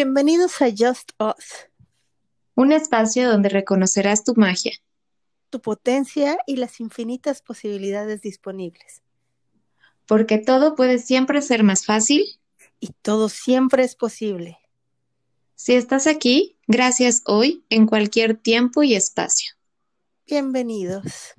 Bienvenidos 0.00 0.62
a 0.62 0.66
Just 0.70 1.10
Us, 1.18 1.68
un 2.54 2.70
espacio 2.70 3.28
donde 3.28 3.48
reconocerás 3.48 4.22
tu 4.22 4.36
magia, 4.36 4.70
tu 5.50 5.60
potencia 5.60 6.38
y 6.46 6.54
las 6.54 6.78
infinitas 6.78 7.42
posibilidades 7.42 8.22
disponibles. 8.22 9.02
Porque 10.06 10.38
todo 10.38 10.76
puede 10.76 11.00
siempre 11.00 11.42
ser 11.42 11.64
más 11.64 11.84
fácil 11.84 12.24
y 12.78 12.92
todo 13.02 13.28
siempre 13.28 13.82
es 13.82 13.96
posible. 13.96 14.58
Si 15.56 15.74
estás 15.74 16.06
aquí, 16.06 16.56
gracias 16.68 17.22
hoy 17.26 17.64
en 17.68 17.86
cualquier 17.86 18.36
tiempo 18.36 18.84
y 18.84 18.94
espacio. 18.94 19.50
Bienvenidos. 20.28 21.34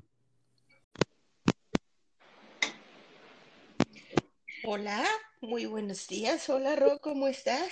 Hola, 4.65 5.05
muy 5.39 5.65
buenos 5.65 6.09
días. 6.09 6.49
Hola, 6.49 6.75
Ro, 6.75 6.99
¿cómo 6.99 7.29
estás? 7.29 7.71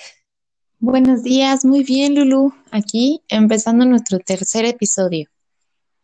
Buenos 0.79 1.23
días, 1.23 1.65
muy 1.65 1.83
bien, 1.83 2.13
Lulu. 2.13 2.53
Aquí 2.69 3.23
empezando 3.29 3.83
nuestro 3.83 4.19
tercer 4.19 4.63
episodio. 4.63 5.27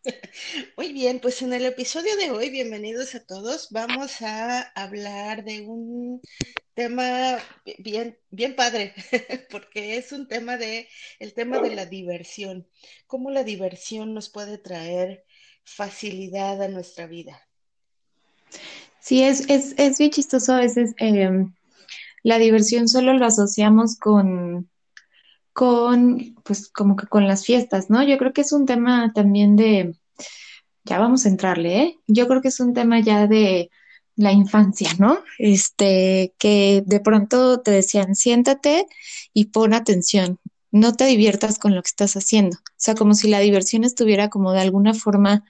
Muy 0.77 0.91
bien, 0.91 1.19
pues 1.21 1.43
en 1.43 1.53
el 1.53 1.63
episodio 1.65 2.17
de 2.17 2.31
hoy, 2.31 2.49
bienvenidos 2.49 3.13
a 3.13 3.23
todos, 3.23 3.67
vamos 3.69 4.23
a 4.23 4.61
hablar 4.73 5.43
de 5.43 5.61
un 5.61 6.21
tema 6.73 7.37
bien, 7.77 8.17
bien 8.31 8.55
padre, 8.55 8.95
porque 9.51 9.97
es 9.97 10.11
un 10.11 10.27
tema 10.27 10.57
de, 10.57 10.87
el 11.19 11.35
tema 11.35 11.59
de 11.59 11.75
la 11.75 11.85
diversión, 11.85 12.67
cómo 13.05 13.29
la 13.29 13.43
diversión 13.43 14.15
nos 14.15 14.29
puede 14.29 14.57
traer 14.57 15.23
facilidad 15.63 16.63
a 16.63 16.67
nuestra 16.67 17.05
vida. 17.05 17.47
Sí, 18.99 19.23
es, 19.23 19.47
es, 19.49 19.75
es 19.77 19.99
bien 19.99 20.09
chistoso 20.09 20.53
a 20.53 20.61
veces. 20.61 20.95
Em, 20.97 21.53
la 22.23 22.39
diversión 22.39 22.87
solo 22.87 23.13
lo 23.13 23.25
asociamos 23.25 23.97
con, 23.97 24.69
con, 25.51 26.35
pues 26.43 26.69
como 26.69 26.95
que 26.95 27.07
con 27.07 27.27
las 27.27 27.45
fiestas, 27.45 27.89
¿no? 27.89 28.01
Yo 28.03 28.17
creo 28.17 28.33
que 28.33 28.41
es 28.41 28.51
un 28.51 28.65
tema 28.65 29.11
también 29.13 29.55
de, 29.55 29.95
ya 30.83 30.99
vamos 30.99 31.25
a 31.25 31.29
entrarle, 31.29 31.81
¿eh? 31.81 31.99
Yo 32.07 32.27
creo 32.27 32.41
que 32.41 32.47
es 32.47 32.59
un 32.59 32.73
tema 32.73 32.99
ya 32.99 33.27
de 33.27 33.69
la 34.15 34.31
infancia, 34.31 34.89
¿no? 34.99 35.19
Este, 35.37 36.33
que 36.37 36.83
de 36.85 36.99
pronto 36.99 37.61
te 37.61 37.71
decían, 37.71 38.15
siéntate 38.15 38.85
y 39.33 39.45
pon 39.45 39.73
atención, 39.73 40.39
no 40.71 40.93
te 40.93 41.05
diviertas 41.05 41.59
con 41.59 41.75
lo 41.75 41.81
que 41.81 41.89
estás 41.89 42.15
haciendo. 42.15 42.57
O 42.57 42.75
sea, 42.77 42.95
como 42.95 43.13
si 43.13 43.27
la 43.27 43.39
diversión 43.39 43.83
estuviera 43.83 44.29
como 44.29 44.51
de 44.53 44.61
alguna 44.61 44.93
forma 44.93 45.43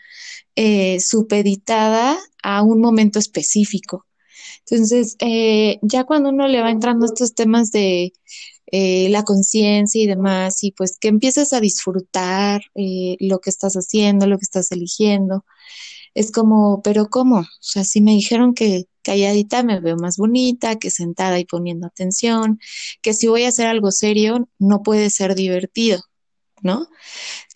eh, 0.55 0.99
supeditada 0.99 2.17
a 2.41 2.61
un 2.61 2.81
momento 2.81 3.19
específico. 3.19 4.05
Entonces, 4.69 5.15
eh, 5.19 5.79
ya 5.81 6.03
cuando 6.05 6.29
uno 6.29 6.47
le 6.47 6.61
va 6.61 6.71
entrando 6.71 7.05
a 7.05 7.07
estos 7.07 7.35
temas 7.35 7.71
de 7.71 8.13
eh, 8.67 9.09
la 9.09 9.23
conciencia 9.23 10.01
y 10.01 10.07
demás, 10.07 10.63
y 10.63 10.71
pues 10.71 10.97
que 10.99 11.09
empiezas 11.09 11.53
a 11.53 11.59
disfrutar 11.59 12.61
eh, 12.75 13.17
lo 13.19 13.39
que 13.39 13.49
estás 13.49 13.75
haciendo, 13.75 14.27
lo 14.27 14.37
que 14.37 14.45
estás 14.45 14.71
eligiendo, 14.71 15.45
es 16.15 16.31
como, 16.31 16.81
pero 16.83 17.09
¿cómo? 17.09 17.39
O 17.39 17.47
sea, 17.59 17.83
si 17.83 18.01
me 18.01 18.11
dijeron 18.11 18.53
que 18.53 18.85
calladita 19.03 19.63
me 19.63 19.79
veo 19.79 19.97
más 19.97 20.17
bonita, 20.17 20.77
que 20.77 20.89
sentada 20.91 21.39
y 21.39 21.45
poniendo 21.45 21.87
atención, 21.87 22.59
que 23.01 23.13
si 23.13 23.27
voy 23.27 23.43
a 23.43 23.49
hacer 23.49 23.67
algo 23.67 23.91
serio, 23.91 24.49
no 24.59 24.83
puede 24.83 25.09
ser 25.09 25.35
divertido, 25.35 26.01
¿no? 26.61 26.87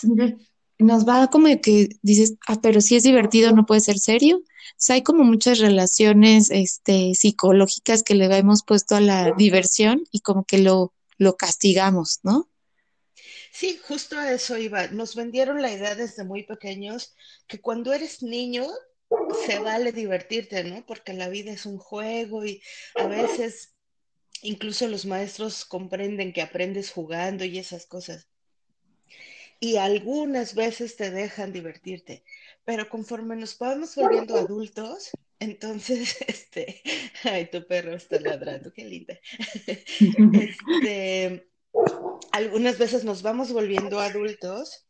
Entonces, 0.01 0.47
nos 0.80 1.08
va 1.08 1.30
como 1.30 1.47
que 1.61 1.89
dices, 2.02 2.36
ah, 2.47 2.59
pero 2.61 2.81
si 2.81 2.95
es 2.95 3.03
divertido, 3.03 3.52
no 3.52 3.66
puede 3.66 3.81
ser 3.81 4.00
serio 4.00 4.42
hay 4.89 5.03
como 5.03 5.23
muchas 5.23 5.59
relaciones 5.59 6.50
este, 6.52 7.14
psicológicas 7.16 8.03
que 8.03 8.16
le 8.16 8.25
hemos 8.38 8.64
puesto 8.64 8.95
a 8.95 9.02
la 9.02 9.31
diversión 9.31 10.03
y 10.11 10.22
como 10.22 10.45
que 10.45 10.59
lo, 10.59 10.94
lo 11.17 11.36
castigamos, 11.36 12.19
¿no? 12.23 12.50
Sí, 13.52 13.80
justo 13.88 14.17
a 14.17 14.31
eso 14.31 14.58
iba. 14.58 14.88
Nos 14.88 15.16
vendieron 15.16 15.61
la 15.61 15.72
idea 15.72 15.95
desde 15.95 16.23
muy 16.23 16.44
pequeños 16.44 17.16
que 17.47 17.59
cuando 17.59 17.91
eres 17.91 18.22
niño 18.22 18.68
se 19.46 19.59
vale 19.59 19.91
divertirte, 19.91 20.63
¿no? 20.63 20.85
Porque 20.85 21.13
la 21.13 21.28
vida 21.28 21.51
es 21.51 21.66
un 21.66 21.80
juego 21.80 22.46
y 22.46 22.62
a 22.96 23.07
veces 23.07 23.74
incluso 24.44 24.88
los 24.88 25.06
maestros 25.06 25.66
comprenden 25.66 26.34
que 26.34 26.44
aprendes 26.44 26.91
jugando 26.91 27.46
y 27.46 27.57
esas 27.57 27.88
cosas. 27.88 28.28
Y 29.59 29.78
algunas 29.78 30.53
veces 30.53 30.95
te 30.95 31.12
dejan 31.12 31.51
divertirte 31.51 32.23
pero 32.68 32.90
conforme 32.90 33.38
nos 33.38 33.57
vamos 33.57 33.95
volviendo 33.95 34.35
adultos, 34.35 35.12
entonces, 35.40 36.18
este, 36.28 36.81
ay, 37.23 37.50
tu 37.50 37.66
perro 37.66 37.95
está 37.95 38.19
ladrando, 38.19 38.73
qué 38.73 38.84
linda. 38.84 39.18
Este, 40.34 41.50
algunas 42.34 42.78
veces 42.78 43.06
nos 43.06 43.22
vamos 43.22 43.53
volviendo 43.53 44.01
adultos 44.01 44.85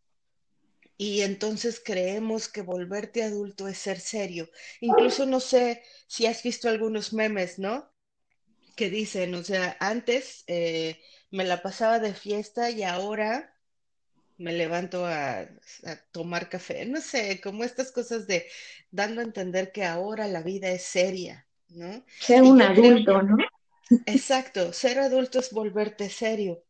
y 0.98 1.22
entonces 1.22 1.80
creemos 1.80 2.48
que 2.48 2.64
volverte 2.64 3.22
adulto 3.22 3.68
es 3.68 3.78
ser 3.78 4.00
serio. 4.00 4.50
Incluso 4.82 5.28
no 5.28 5.40
sé 5.40 5.84
si 6.08 6.26
has 6.26 6.42
visto 6.42 6.70
algunos 6.70 7.14
memes, 7.14 7.60
¿no? 7.60 7.94
Que 8.76 8.90
dicen, 8.90 9.36
o 9.36 9.44
sea, 9.44 9.78
antes 9.80 10.44
eh, 10.48 11.00
me 11.30 11.44
la 11.44 11.62
pasaba 11.62 12.00
de 12.00 12.16
fiesta 12.16 12.72
y 12.72 12.82
ahora 12.82 13.56
me 14.38 14.54
levanto 14.54 15.06
a, 15.06 15.48
tomar 16.12 16.50
café, 16.50 16.86
no 16.86 17.02
sé, 17.02 17.42
como 17.42 17.64
estas 17.64 17.92
cosas 17.92 18.28
de 18.28 18.48
dando 18.92 19.22
a 19.22 19.24
entender 19.24 19.72
que 19.72 19.84
ahora 19.84 20.28
la 20.28 20.42
vida 20.42 20.70
es 20.70 20.84
seria, 20.84 21.48
¿no? 21.70 22.06
Ser 22.20 22.44
un 22.44 22.62
adulto, 22.62 23.22
¿no? 23.22 23.38
Exacto, 24.06 24.74
ser 24.74 25.00
adulto 25.00 25.40
es 25.40 25.52
volverte 25.52 26.10
serio. 26.10 26.64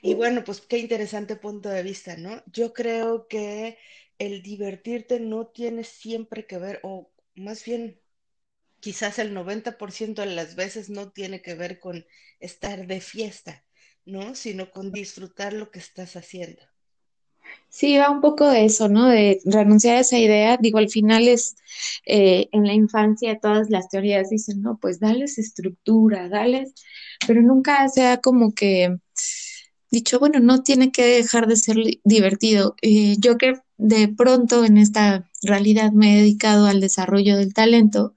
Y 0.00 0.14
bueno, 0.14 0.44
pues 0.44 0.60
qué 0.60 0.78
interesante 0.78 1.36
punto 1.36 1.68
de 1.68 1.82
vista, 1.82 2.16
¿no? 2.16 2.42
Yo 2.46 2.72
creo 2.72 3.28
que 3.28 3.78
el 4.18 4.42
divertirte 4.42 5.20
no 5.20 5.48
tiene 5.48 5.84
siempre 5.84 6.46
que 6.46 6.58
ver, 6.58 6.80
o 6.82 7.12
más 7.34 7.64
bien 7.64 8.00
quizás 8.80 9.18
el 9.18 9.34
90% 9.34 10.22
de 10.22 10.34
las 10.34 10.54
veces 10.54 10.88
no 10.88 11.10
tiene 11.10 11.42
que 11.42 11.54
ver 11.54 11.78
con 11.80 12.06
estar 12.40 12.86
de 12.86 13.00
fiesta 13.00 13.64
¿no? 14.08 14.34
Sino 14.34 14.70
con 14.70 14.90
disfrutar 14.90 15.52
lo 15.52 15.70
que 15.70 15.78
estás 15.78 16.16
haciendo. 16.16 16.62
Sí, 17.68 17.98
va 17.98 18.10
un 18.10 18.20
poco 18.20 18.48
de 18.48 18.64
eso, 18.64 18.88
¿no? 18.88 19.06
De 19.06 19.40
renunciar 19.44 19.96
a 19.96 20.00
esa 20.00 20.18
idea. 20.18 20.56
Digo, 20.56 20.78
al 20.78 20.88
final 20.88 21.28
es 21.28 21.56
eh, 22.06 22.48
en 22.52 22.66
la 22.66 22.72
infancia 22.72 23.38
todas 23.40 23.70
las 23.70 23.88
teorías 23.88 24.30
dicen, 24.30 24.62
no, 24.62 24.78
pues 24.80 25.00
dales 25.00 25.38
estructura, 25.38 26.28
dales, 26.28 26.72
pero 27.26 27.42
nunca 27.42 27.88
sea 27.88 28.18
como 28.18 28.54
que 28.54 28.96
dicho, 29.90 30.18
bueno, 30.18 30.40
no 30.40 30.62
tiene 30.62 30.92
que 30.92 31.04
dejar 31.04 31.46
de 31.46 31.56
ser 31.56 31.76
divertido. 32.04 32.74
Eh, 32.82 33.16
yo 33.18 33.36
que 33.38 33.54
de 33.76 34.08
pronto 34.08 34.64
en 34.64 34.78
esta 34.78 35.30
realidad 35.42 35.92
me 35.92 36.14
he 36.14 36.18
dedicado 36.18 36.66
al 36.66 36.80
desarrollo 36.80 37.36
del 37.36 37.54
talento, 37.54 38.14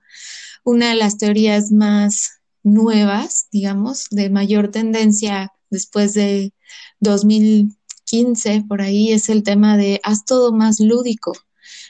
una 0.63 0.89
de 0.89 0.95
las 0.95 1.17
teorías 1.17 1.71
más 1.71 2.41
nuevas, 2.63 3.47
digamos, 3.51 4.07
de 4.11 4.29
mayor 4.29 4.69
tendencia 4.71 5.51
después 5.71 6.13
de 6.13 6.53
2015, 6.99 8.65
por 8.67 8.81
ahí 8.81 9.11
es 9.11 9.29
el 9.29 9.41
tema 9.41 9.77
de 9.77 9.99
haz 10.03 10.25
todo 10.25 10.51
más 10.51 10.79
lúdico. 10.79 11.33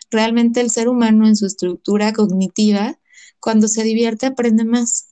Realmente 0.09 0.61
el 0.61 0.69
ser 0.69 0.87
humano 0.87 1.27
en 1.27 1.35
su 1.35 1.45
estructura 1.45 2.13
cognitiva, 2.13 2.97
cuando 3.39 3.67
se 3.67 3.83
divierte, 3.83 4.27
aprende 4.27 4.63
más. 4.63 5.09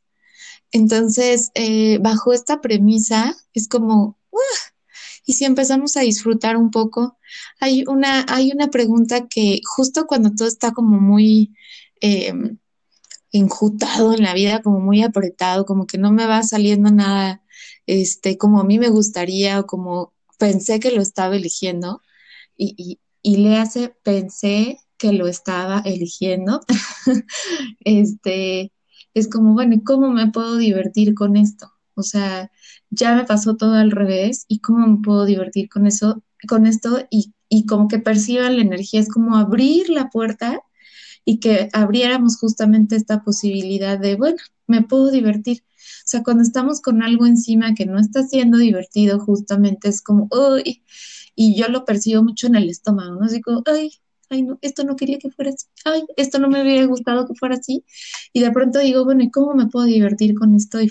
Entonces, 0.72 1.52
eh, 1.56 1.97
bajo 2.00 2.31
esta 2.31 2.62
premisa, 2.62 3.35
es 3.53 3.68
como, 3.68 4.18
y 5.25 5.34
si 5.34 5.46
empezamos 5.46 5.97
a 5.97 6.01
disfrutar 6.01 6.57
un 6.57 6.69
poco, 6.69 7.18
hay 7.59 7.84
una, 7.88 8.25
hay 8.30 8.51
una 8.51 8.68
pregunta 8.68 9.28
que 9.28 9.62
justo 9.66 10.06
cuando 10.06 10.31
todo 10.34 10.47
está 10.47 10.72
como 10.72 11.00
muy 11.00 11.56
eh, 12.01 12.34
enjutado 13.31 14.13
en 14.13 14.24
la 14.24 14.34
vida, 14.34 14.62
como 14.62 14.80
muy 14.80 15.01
apretado, 15.01 15.66
como 15.66 15.88
que 15.88 15.97
no 15.97 16.12
me 16.12 16.25
va 16.28 16.44
saliendo 16.44 16.91
nada 16.91 17.41
este, 17.89 18.38
como 18.38 18.62
a 18.62 18.63
mí 18.63 18.77
me 18.77 18.89
gustaría 18.89 19.59
o 19.59 19.65
como 19.65 20.13
pensé 20.38 20.80
que 20.80 20.91
lo 20.91 21.01
estaba 21.01 21.36
eligiendo 21.36 22.01
y, 22.56 23.00
le 23.24 23.57
hace, 23.57 23.95
pensé 24.03 24.80
que 24.97 25.12
lo 25.13 25.27
estaba 25.27 25.81
eligiendo, 25.86 26.62
este, 27.80 28.71
es 29.13 29.27
como, 29.27 29.53
bueno, 29.53 29.75
¿y 29.75 29.83
cómo 29.83 30.12
me 30.12 30.31
puedo 30.31 30.57
divertir 30.57 31.15
con 31.15 31.36
esto? 31.36 31.71
O 31.95 32.03
sea, 32.03 32.51
ya 32.91 33.15
me 33.15 33.25
pasó 33.25 33.56
todo 33.56 33.74
al 33.74 33.92
revés 33.92 34.45
y 34.47 34.59
cómo 34.59 34.85
me 34.88 35.01
puedo 35.01 35.25
divertir 35.25 35.68
con 35.69 35.88
eso, 35.88 36.24
con 36.47 36.68
esto 36.68 37.07
y, 37.09 37.33
y 37.50 37.65
como 37.65 37.88
que 37.88 38.00
perciban 38.00 38.57
la 38.57 38.62
energía, 38.62 39.00
es 39.00 39.09
como 39.09 39.35
abrir 39.35 39.89
la 39.89 40.09
puerta 40.09 40.62
y 41.25 41.39
que 41.39 41.69
abriéramos 41.74 42.38
justamente 42.38 42.95
esta 42.95 43.24
posibilidad 43.24 44.00
de, 44.00 44.16
bueno, 44.16 44.38
me 44.68 44.81
puedo 44.83 45.12
divertir. 45.12 45.63
O 45.63 46.07
sea, 46.12 46.24
cuando 46.24 46.44
estamos 46.44 46.81
con 46.81 47.04
algo 47.04 47.25
encima 47.25 47.75
que 47.75 47.86
no 47.86 48.00
está 48.00 48.24
siendo 48.24 48.57
divertido, 48.57 49.19
justamente 49.19 49.89
es 49.89 50.01
como, 50.01 50.27
uy, 50.31 50.83
y 51.36 51.56
yo 51.56 51.68
lo 51.68 51.86
percibo 51.86 52.24
mucho 52.24 52.48
en 52.48 52.56
el 52.56 52.69
estómago, 52.69 53.16
¿no? 53.16 53.27
Digo, 53.30 53.63
ay, 53.66 53.92
ay, 54.30 54.44
no, 54.44 54.57
esto 54.62 54.83
no 54.83 54.95
quería 54.95 55.19
que 55.19 55.30
fuera 55.31 55.51
así, 55.51 55.66
ay, 55.86 56.04
esto 56.18 56.39
no 56.39 56.50
me 56.50 56.62
hubiera 56.62 56.86
gustado 56.86 57.27
que 57.27 57.36
fuera 57.36 57.56
así. 57.56 57.86
Y 58.33 58.42
de 58.42 58.51
pronto 58.51 58.80
digo, 58.80 59.06
bueno, 59.06 59.24
¿y 59.24 59.31
cómo 59.31 59.54
me 59.54 59.68
puedo 59.68 59.86
divertir 59.86 60.36
con 60.36 60.56
esto? 60.56 60.81
Y, 60.81 60.89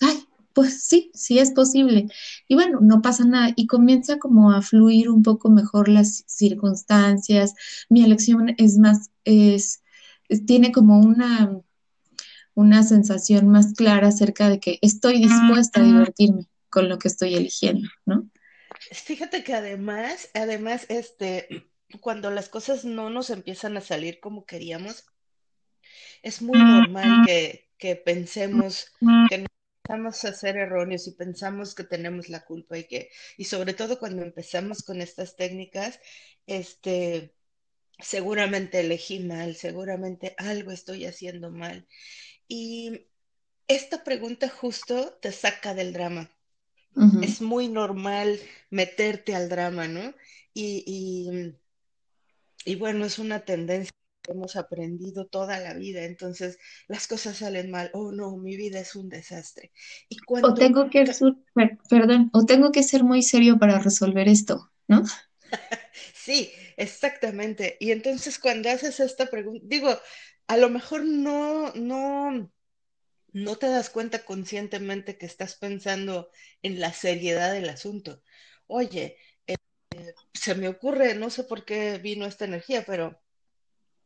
ay, 0.00 0.16
pues 0.56 0.84
sí, 0.84 1.10
sí 1.12 1.38
es 1.38 1.50
posible. 1.50 2.06
Y 2.48 2.54
bueno, 2.54 2.78
no 2.80 3.02
pasa 3.02 3.26
nada. 3.26 3.52
Y 3.56 3.66
comienza 3.66 4.18
como 4.18 4.52
a 4.52 4.62
fluir 4.62 5.10
un 5.10 5.22
poco 5.22 5.50
mejor 5.50 5.86
las 5.90 6.24
circunstancias. 6.26 7.54
Mi 7.90 8.02
elección 8.02 8.54
es 8.56 8.78
más, 8.78 9.10
es, 9.24 9.82
tiene 10.46 10.72
como 10.72 10.98
una, 10.98 11.60
una 12.54 12.82
sensación 12.84 13.48
más 13.48 13.74
clara 13.74 14.08
acerca 14.08 14.48
de 14.48 14.58
que 14.58 14.78
estoy 14.80 15.18
dispuesta 15.18 15.82
a 15.82 15.84
divertirme 15.84 16.48
con 16.70 16.88
lo 16.88 16.98
que 16.98 17.08
estoy 17.08 17.34
eligiendo, 17.34 17.90
¿no? 18.06 18.26
Fíjate 18.92 19.44
que 19.44 19.52
además, 19.52 20.30
además, 20.32 20.86
este, 20.88 21.66
cuando 22.00 22.30
las 22.30 22.48
cosas 22.48 22.86
no 22.86 23.10
nos 23.10 23.28
empiezan 23.28 23.76
a 23.76 23.82
salir 23.82 24.20
como 24.20 24.46
queríamos, 24.46 25.04
es 26.22 26.40
muy 26.40 26.58
normal 26.58 27.26
que, 27.26 27.68
que 27.76 27.94
pensemos 27.94 28.86
que 29.28 29.36
no 29.36 29.46
empezamos 29.86 30.24
a 30.24 30.32
ser 30.32 30.56
erróneos 30.56 31.06
y 31.06 31.12
pensamos 31.12 31.74
que 31.74 31.84
tenemos 31.84 32.28
la 32.28 32.44
culpa 32.44 32.76
y 32.76 32.84
que, 32.84 33.10
y 33.36 33.44
sobre 33.44 33.72
todo 33.72 33.98
cuando 34.00 34.22
empezamos 34.22 34.82
con 34.82 35.00
estas 35.00 35.36
técnicas, 35.36 36.00
este, 36.46 37.34
seguramente 38.00 38.80
elegí 38.80 39.20
mal, 39.20 39.54
seguramente 39.54 40.34
algo 40.38 40.72
estoy 40.72 41.04
haciendo 41.06 41.52
mal. 41.52 41.86
Y 42.48 43.06
esta 43.68 44.02
pregunta 44.02 44.48
justo 44.48 45.18
te 45.20 45.30
saca 45.30 45.74
del 45.74 45.92
drama. 45.92 46.30
Es 47.22 47.42
muy 47.42 47.68
normal 47.68 48.40
meterte 48.70 49.34
al 49.34 49.50
drama, 49.50 49.86
¿no? 49.86 50.14
Y, 50.54 50.82
y, 50.86 51.54
y 52.64 52.74
bueno, 52.76 53.04
es 53.04 53.18
una 53.18 53.40
tendencia 53.40 53.92
hemos 54.32 54.56
aprendido 54.56 55.26
toda 55.26 55.58
la 55.58 55.74
vida, 55.74 56.04
entonces 56.04 56.58
las 56.88 57.06
cosas 57.06 57.38
salen 57.38 57.70
mal, 57.70 57.90
oh 57.92 58.12
no, 58.12 58.36
mi 58.36 58.56
vida 58.56 58.80
es 58.80 58.96
un 58.96 59.08
desastre. 59.08 59.72
Y 60.08 60.18
cuando... 60.18 60.48
O 60.48 60.54
tengo 60.54 60.90
que, 60.90 61.04
perdón, 61.88 62.30
o 62.32 62.44
tengo 62.44 62.72
que 62.72 62.82
ser 62.82 63.04
muy 63.04 63.22
serio 63.22 63.58
para 63.58 63.78
resolver 63.78 64.28
esto, 64.28 64.70
¿no? 64.88 65.04
sí, 66.14 66.50
exactamente. 66.76 67.76
Y 67.80 67.90
entonces 67.90 68.38
cuando 68.38 68.70
haces 68.70 69.00
esta 69.00 69.26
pregunta, 69.26 69.64
digo, 69.66 69.96
a 70.46 70.56
lo 70.56 70.68
mejor 70.70 71.04
no, 71.04 71.72
no, 71.74 72.50
no 73.32 73.56
te 73.56 73.68
das 73.68 73.90
cuenta 73.90 74.24
conscientemente 74.24 75.18
que 75.18 75.26
estás 75.26 75.56
pensando 75.56 76.30
en 76.62 76.80
la 76.80 76.92
seriedad 76.92 77.52
del 77.52 77.68
asunto. 77.68 78.22
Oye, 78.66 79.18
eh, 79.46 79.56
se 80.34 80.54
me 80.54 80.68
ocurre, 80.68 81.14
no 81.14 81.30
sé 81.30 81.44
por 81.44 81.64
qué 81.64 81.98
vino 81.98 82.26
esta 82.26 82.44
energía, 82.44 82.84
pero 82.86 83.20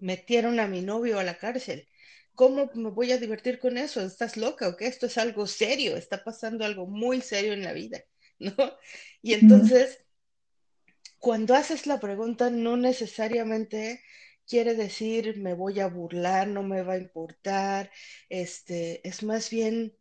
metieron 0.01 0.61
a 0.61 0.67
mi 0.67 0.83
novio 0.83 1.19
a 1.19 1.25
la 1.25 1.39
cárcel. 1.39 1.89
¿Cómo 2.35 2.71
me 2.75 2.91
voy 2.91 3.13
a 3.13 3.19
divertir 3.19 3.59
con 3.59 3.77
eso? 3.77 4.01
¿Estás 4.01 4.37
loca 4.37 4.69
o 4.69 4.77
qué? 4.77 4.87
Esto 4.87 5.07
es 5.07 5.19
algo 5.19 5.47
serio, 5.47 5.97
está 5.97 6.25
pasando 6.25 6.65
algo 6.65 6.87
muy 6.87 7.21
serio 7.21 7.53
en 7.53 7.63
la 7.63 7.73
vida, 7.73 8.03
¿no? 8.39 8.55
Y 9.23 9.35
entonces, 9.35 10.01
cuando 11.19 11.55
haces 11.55 11.87
la 11.87 12.01
pregunta, 12.01 12.51
no 12.51 12.77
necesariamente 12.77 14.03
quiere 14.51 14.75
decir 14.75 15.39
me 15.39 15.55
voy 15.55 15.79
a 15.81 15.87
burlar, 15.87 16.49
no 16.49 16.63
me 16.65 16.83
va 16.83 16.95
a 16.95 16.99
importar, 16.99 17.91
este, 18.29 19.07
es 19.09 19.23
más 19.23 19.49
bien 19.51 19.97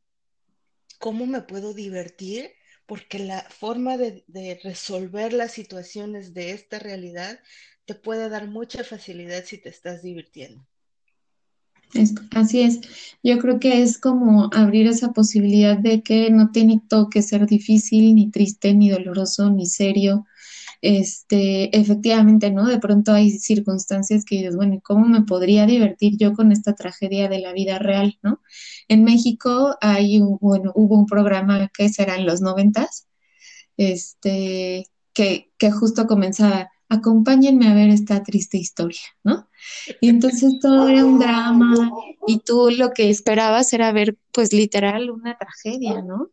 cómo 0.97 1.25
me 1.25 1.41
puedo 1.41 1.73
divertir, 1.73 2.51
porque 2.85 3.19
la 3.19 3.41
forma 3.43 3.97
de, 3.97 4.23
de 4.27 4.59
resolver 4.63 5.33
las 5.33 5.51
situaciones 5.51 6.33
de 6.33 6.51
esta 6.51 6.79
realidad 6.79 7.39
te 7.89 7.95
puede 7.95 8.29
dar 8.29 8.47
mucha 8.47 8.83
facilidad 8.83 9.43
si 9.43 9.57
te 9.57 9.69
estás 9.69 10.03
divirtiendo. 10.03 10.63
así 12.35 12.61
es. 12.61 12.81
Yo 13.23 13.39
creo 13.39 13.59
que 13.59 13.81
es 13.81 13.97
como 13.97 14.51
abrir 14.53 14.85
esa 14.85 15.11
posibilidad 15.11 15.75
de 15.75 16.03
que 16.03 16.29
no 16.29 16.51
tiene 16.51 16.83
todo 16.87 17.09
que 17.09 17.23
ser 17.23 17.47
difícil, 17.47 18.13
ni 18.13 18.29
triste, 18.29 18.75
ni 18.75 18.91
doloroso, 18.91 19.49
ni 19.49 19.65
serio. 19.65 20.27
Este, 20.83 21.75
efectivamente, 21.75 22.51
¿no? 22.51 22.67
De 22.67 22.77
pronto 22.77 23.11
hay 23.11 23.31
circunstancias 23.31 24.23
que 24.23 24.35
dices, 24.35 24.55
bueno, 24.55 24.79
¿cómo 24.83 25.07
me 25.07 25.23
podría 25.23 25.65
divertir 25.65 26.15
yo 26.15 26.33
con 26.33 26.51
esta 26.51 26.75
tragedia 26.75 27.27
de 27.27 27.39
la 27.39 27.53
vida 27.53 27.79
real, 27.79 28.19
¿no? 28.21 28.39
En 28.87 29.03
México 29.03 29.77
hay 29.81 30.19
un, 30.21 30.37
bueno, 30.39 30.73
hubo 30.75 30.95
un 30.95 31.07
programa 31.07 31.71
que 31.75 31.89
será 31.89 32.17
en 32.17 32.27
los 32.27 32.39
noventas, 32.39 33.07
este, 33.77 34.85
que, 35.11 35.51
que 35.57 35.71
justo 35.71 36.05
comenzaba 36.05 36.69
acompáñenme 36.89 37.67
a 37.67 37.75
ver 37.75 37.89
esta 37.89 38.23
triste 38.23 38.57
historia, 38.57 39.01
¿no? 39.23 39.47
Y 40.01 40.09
entonces 40.09 40.59
todo 40.59 40.89
era 40.89 41.05
un 41.05 41.19
drama 41.19 41.91
y 42.27 42.39
tú 42.39 42.69
lo 42.71 42.91
que 42.91 43.09
esperabas 43.09 43.71
era 43.73 43.91
ver, 43.91 44.17
pues 44.31 44.51
literal, 44.53 45.09
una 45.11 45.37
tragedia, 45.37 46.01
¿no? 46.01 46.31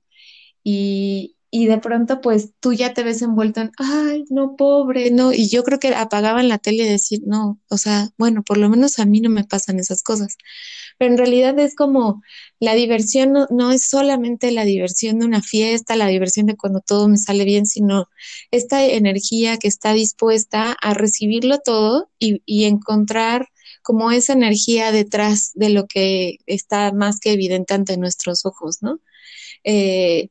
Y, 0.64 1.35
y 1.56 1.64
de 1.66 1.78
pronto 1.78 2.20
pues 2.20 2.50
tú 2.60 2.74
ya 2.74 2.92
te 2.92 3.02
ves 3.02 3.22
envuelto 3.22 3.62
en, 3.62 3.72
ay, 3.78 4.24
no, 4.28 4.56
pobre, 4.56 5.10
no, 5.10 5.32
y 5.32 5.48
yo 5.48 5.64
creo 5.64 5.78
que 5.78 5.94
apagaban 5.94 6.48
la 6.48 6.58
tele 6.58 6.84
y 6.84 6.88
decir, 6.88 7.20
no, 7.24 7.58
o 7.70 7.78
sea, 7.78 8.10
bueno, 8.18 8.42
por 8.42 8.58
lo 8.58 8.68
menos 8.68 8.98
a 8.98 9.06
mí 9.06 9.22
no 9.22 9.30
me 9.30 9.42
pasan 9.42 9.78
esas 9.80 10.02
cosas, 10.02 10.36
pero 10.98 11.12
en 11.12 11.16
realidad 11.16 11.58
es 11.58 11.74
como 11.74 12.22
la 12.60 12.74
diversión 12.74 13.32
no, 13.32 13.46
no 13.48 13.72
es 13.72 13.88
solamente 13.88 14.50
la 14.50 14.66
diversión 14.66 15.18
de 15.18 15.24
una 15.24 15.40
fiesta, 15.40 15.96
la 15.96 16.08
diversión 16.08 16.44
de 16.44 16.56
cuando 16.58 16.80
todo 16.80 17.08
me 17.08 17.16
sale 17.16 17.44
bien, 17.46 17.64
sino 17.64 18.10
esta 18.50 18.84
energía 18.84 19.56
que 19.56 19.68
está 19.68 19.94
dispuesta 19.94 20.76
a 20.82 20.92
recibirlo 20.92 21.58
todo 21.60 22.10
y, 22.18 22.42
y 22.44 22.66
encontrar 22.66 23.48
como 23.80 24.10
esa 24.10 24.34
energía 24.34 24.92
detrás 24.92 25.52
de 25.54 25.70
lo 25.70 25.86
que 25.86 26.36
está 26.44 26.92
más 26.92 27.18
que 27.18 27.32
evidente 27.32 27.72
ante 27.72 27.96
nuestros 27.96 28.44
ojos, 28.44 28.82
¿no? 28.82 29.00
Eh, 29.64 30.28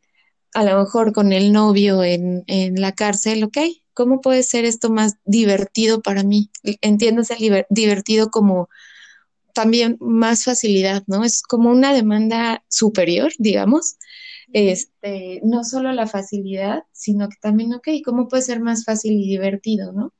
a 0.56 0.63
lo 0.63 0.80
mejor 0.80 1.12
con 1.12 1.34
el 1.34 1.52
novio 1.52 2.04
en, 2.04 2.46
en 2.48 2.80
la 2.80 2.94
cárcel, 2.94 3.44
ok, 3.44 3.57
¿cómo 3.94 4.22
puede 4.22 4.42
ser 4.42 4.63
esto 4.63 4.90
más 4.90 5.18
divertido 5.25 6.02
para 6.02 6.24
mí? 6.24 6.50
Entiéndase 6.81 7.36
divertido 7.69 8.30
como 8.31 8.69
también 9.54 9.98
más 10.00 10.46
facilidad, 10.46 11.04
¿no? 11.07 11.25
Es 11.25 11.42
como 11.42 11.69
una 11.69 11.94
demanda 11.94 12.63
superior, 12.69 13.34
digamos. 13.38 13.98
Este, 14.54 15.42
no 15.44 15.66
solo 15.66 15.92
la 15.92 16.07
facilidad, 16.07 16.84
sino 16.94 17.28
que 17.28 17.36
también, 17.42 17.74
ok, 17.74 17.90
¿cómo 18.06 18.30
puede 18.30 18.44
ser 18.44 18.62
más 18.62 18.86
fácil 18.86 19.13
y 19.13 19.28
divertido, 19.28 19.92
¿no? 19.92 20.13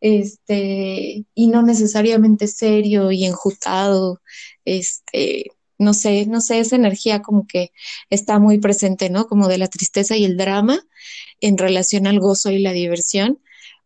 Este, 0.00 1.24
y 1.34 1.46
no 1.48 1.62
necesariamente 1.62 2.48
serio 2.48 3.12
y 3.12 3.24
enjutado, 3.26 4.20
este, 4.64 5.52
no 5.78 5.94
sé, 5.94 6.26
no 6.26 6.40
sé, 6.40 6.60
esa 6.60 6.76
energía 6.76 7.22
como 7.22 7.46
que 7.46 7.72
está 8.10 8.38
muy 8.38 8.58
presente, 8.58 9.10
¿no? 9.10 9.26
Como 9.26 9.48
de 9.48 9.58
la 9.58 9.68
tristeza 9.68 10.16
y 10.16 10.24
el 10.24 10.36
drama 10.36 10.80
en 11.40 11.58
relación 11.58 12.06
al 12.06 12.20
gozo 12.20 12.50
y 12.50 12.58
la 12.58 12.72
diversión. 12.72 13.40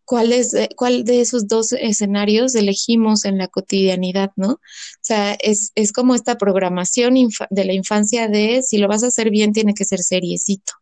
¿Cuál, 0.04 0.32
es, 0.32 0.52
eh, 0.54 0.68
cuál 0.76 1.04
de 1.04 1.20
esos 1.20 1.46
dos 1.46 1.72
escenarios 1.72 2.54
elegimos 2.54 3.24
en 3.24 3.38
la 3.38 3.48
cotidianidad, 3.48 4.32
¿no? 4.36 4.48
O 4.54 4.58
sea, 5.00 5.34
es, 5.40 5.72
es 5.74 5.92
como 5.92 6.14
esta 6.14 6.36
programación 6.38 7.14
de 7.50 7.64
la 7.64 7.72
infancia 7.72 8.28
de 8.28 8.62
si 8.62 8.78
lo 8.78 8.88
vas 8.88 9.04
a 9.04 9.08
hacer 9.08 9.30
bien, 9.30 9.52
tiene 9.52 9.74
que 9.74 9.84
ser 9.84 10.00
seriecito. 10.00 10.72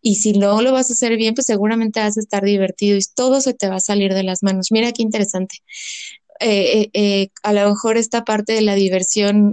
Y 0.00 0.16
si 0.16 0.32
no 0.32 0.62
lo 0.62 0.72
vas 0.72 0.90
a 0.90 0.92
hacer 0.92 1.16
bien, 1.16 1.34
pues 1.34 1.46
seguramente 1.46 2.00
vas 2.00 2.16
a 2.16 2.20
estar 2.20 2.44
divertido 2.44 2.96
y 2.96 3.00
todo 3.14 3.40
se 3.40 3.54
te 3.54 3.68
va 3.68 3.76
a 3.76 3.80
salir 3.80 4.14
de 4.14 4.22
las 4.22 4.42
manos. 4.42 4.68
Mira 4.70 4.92
qué 4.92 5.02
interesante. 5.02 5.56
Eh, 6.40 6.90
eh, 6.92 7.28
a 7.42 7.52
lo 7.52 7.68
mejor 7.68 7.96
esta 7.96 8.24
parte 8.24 8.52
de 8.52 8.62
la 8.62 8.76
diversión 8.76 9.52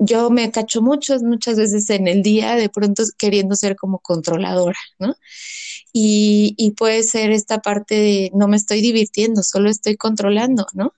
yo 0.00 0.30
me 0.30 0.50
cacho 0.50 0.80
muchas, 0.82 1.22
muchas 1.22 1.56
veces 1.56 1.88
en 1.90 2.08
el 2.08 2.22
día 2.22 2.56
de 2.56 2.68
pronto 2.68 3.04
queriendo 3.18 3.54
ser 3.54 3.76
como 3.76 3.98
controladora, 4.00 4.78
¿no? 4.98 5.14
Y, 5.92 6.54
y 6.56 6.72
puede 6.72 7.02
ser 7.02 7.30
esta 7.30 7.60
parte 7.60 7.94
de 7.94 8.30
no 8.34 8.48
me 8.48 8.56
estoy 8.56 8.80
divirtiendo, 8.80 9.42
solo 9.42 9.68
estoy 9.70 9.96
controlando, 9.96 10.66
¿no? 10.72 10.94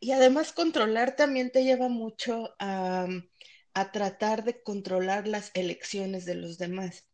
Y 0.00 0.10
además 0.10 0.52
controlar 0.52 1.16
también 1.16 1.50
te 1.50 1.64
lleva 1.64 1.88
mucho 1.88 2.54
a, 2.58 3.06
a 3.74 3.92
tratar 3.92 4.44
de 4.44 4.62
controlar 4.62 5.28
las 5.28 5.50
elecciones 5.54 6.24
de 6.24 6.34
los 6.34 6.58
demás. 6.58 7.06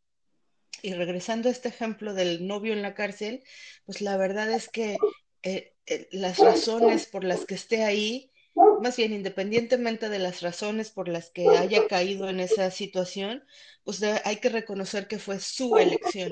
Y 0.80 0.94
regresando 0.94 1.48
a 1.48 1.52
este 1.52 1.68
ejemplo 1.68 2.14
del 2.14 2.46
novio 2.46 2.72
en 2.72 2.82
la 2.82 2.94
cárcel, 2.94 3.44
pues 3.84 4.00
la 4.00 4.16
verdad 4.16 4.50
es 4.50 4.68
que 4.68 4.96
eh, 5.42 5.74
eh, 5.86 6.08
las 6.10 6.38
razones 6.38 7.06
por 7.06 7.22
las 7.22 7.44
que 7.44 7.54
esté 7.54 7.84
ahí 7.84 8.31
más 8.54 8.96
bien 8.96 9.12
independientemente 9.12 10.08
de 10.08 10.18
las 10.18 10.42
razones 10.42 10.90
por 10.90 11.08
las 11.08 11.30
que 11.30 11.48
haya 11.48 11.86
caído 11.86 12.28
en 12.28 12.40
esa 12.40 12.70
situación, 12.70 13.44
pues 13.84 14.02
hay 14.02 14.36
que 14.36 14.48
reconocer 14.48 15.06
que 15.06 15.18
fue 15.18 15.38
su 15.40 15.76
elección. 15.76 16.30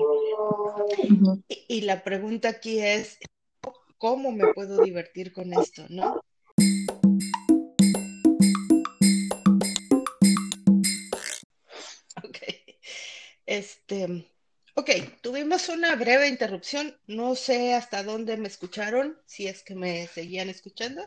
y, 1.47 1.81
la 1.81 2.03
pregunta 2.03 2.49
aquí 2.49 2.79
es, 2.79 3.17
¿cómo 3.97 4.31
me 4.31 4.53
puedo 4.53 4.83
divertir 4.83 5.31
con 5.31 5.53
esto, 5.53 5.85
no? 5.89 6.21
Ok. 12.23 12.37
Este, 13.45 14.27
ok, 14.75 14.89
tuvimos 15.21 15.69
una 15.69 15.95
breve 15.95 16.27
interrupción. 16.27 16.95
No 17.07 17.35
sé 17.35 17.73
hasta 17.73 18.03
dónde 18.03 18.37
me 18.37 18.47
escucharon, 18.47 19.17
si 19.25 19.47
es 19.47 19.63
que 19.63 19.75
me 19.75 20.07
seguían 20.07 20.49
escuchando. 20.49 21.03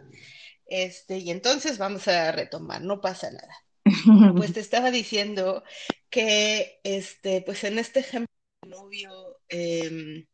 Este, 0.66 1.18
y 1.18 1.30
entonces 1.30 1.78
vamos 1.78 2.08
a 2.08 2.32
retomar, 2.32 2.82
no 2.82 3.00
pasa 3.00 3.30
nada. 3.30 3.54
Pues 4.36 4.52
te 4.52 4.60
estaba 4.60 4.90
diciendo 4.90 5.62
que, 6.10 6.80
este, 6.84 7.42
pues 7.42 7.64
en 7.64 7.78
este 7.78 8.00
ejemplo, 8.00 8.28
novio 8.66 9.38
eh, 9.48 10.26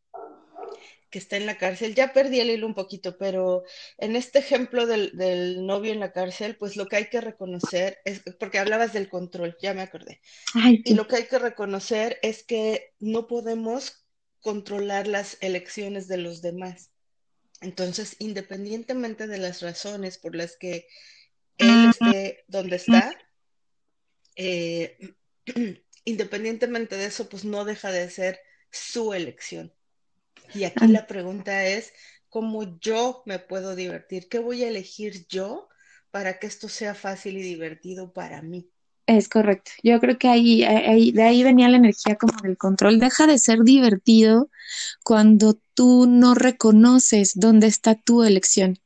que 1.11 1.19
está 1.19 1.37
en 1.37 1.47
la 1.47 1.59
cárcel, 1.59 1.95
ya 1.95 2.13
perdí 2.13 2.39
el 2.41 2.51
hilo 2.51 2.67
un 2.67 2.75
poquito, 2.75 3.19
pero 3.19 3.65
en 3.99 4.15
este 4.15 4.39
ejemplo 4.39 4.87
del, 4.87 5.17
del, 5.17 5.67
novio 5.67 5.93
en 5.93 6.01
la 6.01 6.13
cárcel, 6.13 6.57
pues 6.57 6.77
lo 6.77 6.87
que 6.87 6.97
hay 6.97 7.11
que 7.11 7.21
reconocer 7.21 7.99
es, 8.05 8.23
porque 8.39 8.61
hablabas 8.61 8.93
del 8.93 9.09
control, 9.09 9.57
ya 9.61 9.75
me 9.75 9.83
acordé, 9.83 10.21
Ay, 10.55 10.83
y 10.85 10.95
lo 10.95 11.09
que 11.09 11.17
hay 11.17 11.25
que 11.25 11.41
reconocer 11.41 12.19
es 12.23 12.45
que 12.45 12.95
no 13.01 13.27
podemos 13.27 14.07
controlar 14.41 15.09
las 15.09 15.37
elecciones 15.41 16.07
de 16.07 16.19
los 16.19 16.41
demás. 16.43 16.91
Entonces, 17.61 18.17
independientemente 18.19 19.27
de 19.27 19.39
las 19.39 19.61
razones 19.61 20.19
por 20.19 20.35
las 20.35 20.57
que 20.57 20.87
él 21.59 21.91
esté 21.91 22.45
donde 22.49 22.77
está, 22.77 23.13
eh, 24.37 25.15
independientemente 26.05 26.97
de 26.97 27.07
eso, 27.07 27.29
pues 27.29 27.45
no 27.45 27.65
deja 27.65 27.93
de 27.93 28.09
ser 28.09 28.41
su 28.71 29.13
elección. 29.13 29.73
Y 30.55 30.65
aquí 30.65 30.87
la 30.89 31.07
pregunta 31.07 31.67
es, 31.67 31.93
¿cómo 32.29 32.79
yo 32.81 33.23
me 33.27 33.39
puedo 33.39 33.77
divertir? 33.77 34.29
¿Qué 34.29 34.39
voy 34.39 34.65
a 34.65 34.69
elegir 34.69 35.27
yo 35.29 35.69
para 36.11 36.39
que 36.39 36.47
esto 36.47 36.69
sea 36.69 36.95
fácil 36.95 37.37
y 37.37 37.43
divertido 37.43 38.13
para 38.13 38.43
mí? 38.43 38.71
Es 39.11 39.29
correcto. 39.29 39.73
Yo 39.83 39.99
creo 39.99 40.19
que 40.19 40.29
ahí, 40.29 40.63
ahí, 40.63 41.11
de 41.11 41.25
ahí 41.25 41.43
venía 41.43 41.69
la 41.69 41.79
energía 41.79 42.15
como 42.15 42.41
del 42.43 42.57
control. 42.57 43.01
Deja 43.01 43.27
de 43.27 43.39
ser 43.39 43.65
divertido 43.65 44.51
cuando 45.03 45.59
tú 45.75 46.07
no 46.09 46.35
reconoces 46.35 47.33
dónde 47.35 47.67
está 47.67 47.97
tu 47.97 48.23
elección. 48.23 48.79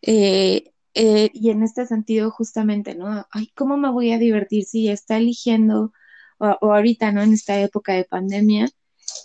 Eh, 0.00 0.70
eh, 0.94 1.30
y 1.32 1.50
en 1.50 1.64
este 1.64 1.86
sentido, 1.86 2.30
justamente, 2.30 2.94
¿no? 2.94 3.26
Ay, 3.32 3.50
¿cómo 3.56 3.76
me 3.76 3.90
voy 3.90 4.12
a 4.12 4.18
divertir 4.18 4.64
si 4.64 4.88
está 4.88 5.16
eligiendo, 5.16 5.92
o, 6.38 6.56
o 6.60 6.72
ahorita, 6.72 7.10
¿no? 7.10 7.20
En 7.22 7.32
esta 7.32 7.58
época 7.60 7.94
de 7.94 8.04
pandemia, 8.04 8.68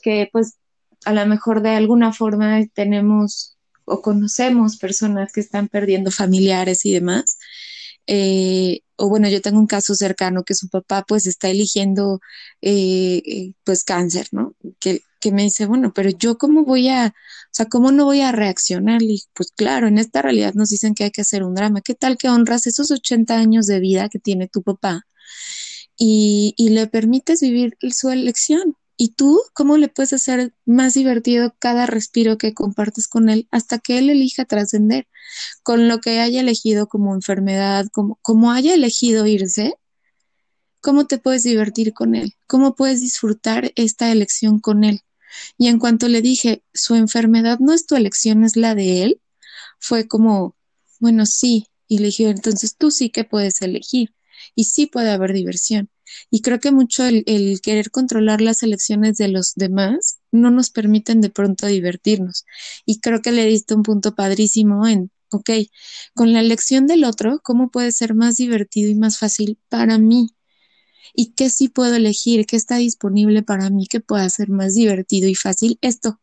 que 0.01 0.29
pues 0.31 0.57
a 1.05 1.13
lo 1.13 1.23
mejor 1.27 1.61
de 1.61 1.75
alguna 1.75 2.11
forma 2.11 2.59
tenemos 2.73 3.55
o 3.85 4.01
conocemos 4.01 4.77
personas 4.77 5.31
que 5.31 5.41
están 5.41 5.67
perdiendo 5.67 6.09
familiares 6.09 6.87
y 6.87 6.93
demás. 6.93 7.37
Eh, 8.07 8.81
o 9.03 9.09
bueno, 9.09 9.27
yo 9.27 9.41
tengo 9.41 9.59
un 9.59 9.67
caso 9.67 9.95
cercano 9.95 10.43
que 10.45 10.55
su 10.55 10.69
papá 10.69 11.03
pues 11.05 11.27
está 11.27 11.49
eligiendo 11.49 12.21
eh, 12.61 13.21
eh, 13.25 13.53
pues 13.65 13.83
cáncer, 13.83 14.27
¿no? 14.31 14.55
Que, 14.79 15.01
que, 15.19 15.31
me 15.33 15.43
dice, 15.43 15.65
bueno, 15.65 15.93
pero 15.93 16.09
yo 16.09 16.37
cómo 16.37 16.63
voy 16.63 16.87
a, 16.89 17.07
o 17.07 17.49
sea, 17.51 17.65
¿cómo 17.67 17.91
no 17.91 18.05
voy 18.05 18.21
a 18.21 18.31
reaccionar? 18.31 19.01
Y 19.03 19.23
pues 19.33 19.51
claro, 19.55 19.87
en 19.87 19.97
esta 19.97 20.21
realidad 20.21 20.53
nos 20.53 20.69
dicen 20.69 20.93
que 20.95 21.03
hay 21.05 21.11
que 21.11 21.21
hacer 21.21 21.43
un 21.43 21.53
drama. 21.55 21.81
¿Qué 21.81 21.95
tal 21.95 22.17
que 22.17 22.29
honras 22.29 22.65
esos 22.65 22.91
80 22.91 23.35
años 23.37 23.67
de 23.67 23.81
vida 23.81 24.07
que 24.09 24.19
tiene 24.19 24.47
tu 24.47 24.63
papá 24.63 25.05
y, 25.97 26.53
y 26.57 26.69
le 26.69 26.87
permites 26.87 27.41
vivir 27.41 27.77
su 27.91 28.09
elección? 28.09 28.77
¿Y 29.03 29.09
tú 29.15 29.41
cómo 29.51 29.75
le 29.75 29.89
puedes 29.89 30.13
hacer 30.13 30.53
más 30.65 30.93
divertido 30.93 31.53
cada 31.59 31.85
respiro 31.85 32.37
que 32.37 32.53
compartes 32.53 33.09
con 33.09 33.27
él 33.27 33.49
hasta 33.51 33.77
que 33.79 33.97
él 33.97 34.09
elija 34.09 34.45
trascender 34.45 35.09
con 35.61 35.89
lo 35.89 35.99
que 35.99 36.21
haya 36.21 36.39
elegido 36.39 36.87
como 36.87 37.13
enfermedad, 37.13 37.87
como, 37.91 38.17
como 38.21 38.53
haya 38.53 38.73
elegido 38.73 39.27
irse? 39.27 39.73
¿Cómo 40.79 41.05
te 41.05 41.17
puedes 41.17 41.43
divertir 41.43 41.91
con 41.91 42.15
él? 42.15 42.31
¿Cómo 42.47 42.75
puedes 42.77 43.01
disfrutar 43.01 43.73
esta 43.75 44.09
elección 44.09 44.61
con 44.61 44.85
él? 44.85 45.01
Y 45.57 45.67
en 45.67 45.79
cuanto 45.79 46.07
le 46.07 46.21
dije, 46.21 46.63
su 46.73 46.95
enfermedad 46.95 47.59
no 47.59 47.73
es 47.73 47.85
tu 47.85 47.97
elección, 47.97 48.45
es 48.45 48.55
la 48.55 48.73
de 48.73 49.03
él, 49.03 49.21
fue 49.79 50.07
como, 50.07 50.55
bueno, 51.01 51.25
sí. 51.25 51.67
Y 51.89 51.97
le 51.97 52.05
dije, 52.05 52.29
entonces 52.29 52.77
tú 52.77 52.89
sí 52.89 53.09
que 53.09 53.25
puedes 53.25 53.61
elegir 53.61 54.15
y 54.55 54.63
sí 54.63 54.87
puede 54.87 55.11
haber 55.11 55.33
diversión. 55.33 55.89
Y 56.29 56.41
creo 56.41 56.59
que 56.59 56.71
mucho 56.71 57.05
el, 57.05 57.23
el, 57.27 57.61
querer 57.61 57.91
controlar 57.91 58.41
las 58.41 58.63
elecciones 58.63 59.17
de 59.17 59.27
los 59.27 59.55
demás 59.55 60.19
no 60.31 60.51
nos 60.51 60.69
permiten 60.69 61.21
de 61.21 61.29
pronto 61.29 61.67
divertirnos. 61.67 62.45
Y 62.85 62.99
creo 62.99 63.21
que 63.21 63.31
le 63.31 63.45
diste 63.45 63.75
un 63.75 63.83
punto 63.83 64.15
padrísimo 64.15 64.87
en, 64.87 65.11
ok, 65.31 65.49
con 66.13 66.33
la 66.33 66.39
elección 66.39 66.87
del 66.87 67.03
otro, 67.03 67.39
¿cómo 67.43 67.71
puede 67.71 67.91
ser 67.91 68.15
más 68.15 68.37
divertido 68.37 68.89
y 68.89 68.95
más 68.95 69.19
fácil 69.19 69.59
para 69.69 69.97
mí? 69.97 70.29
¿Y 71.13 71.33
qué 71.33 71.49
sí 71.49 71.69
puedo 71.69 71.95
elegir? 71.95 72.45
¿Qué 72.45 72.55
está 72.55 72.77
disponible 72.77 73.43
para 73.43 73.69
mí 73.69 73.87
que 73.87 73.99
pueda 73.99 74.29
ser 74.29 74.49
más 74.49 74.73
divertido 74.73 75.27
y 75.29 75.35
fácil? 75.35 75.77
Esto, 75.81 76.19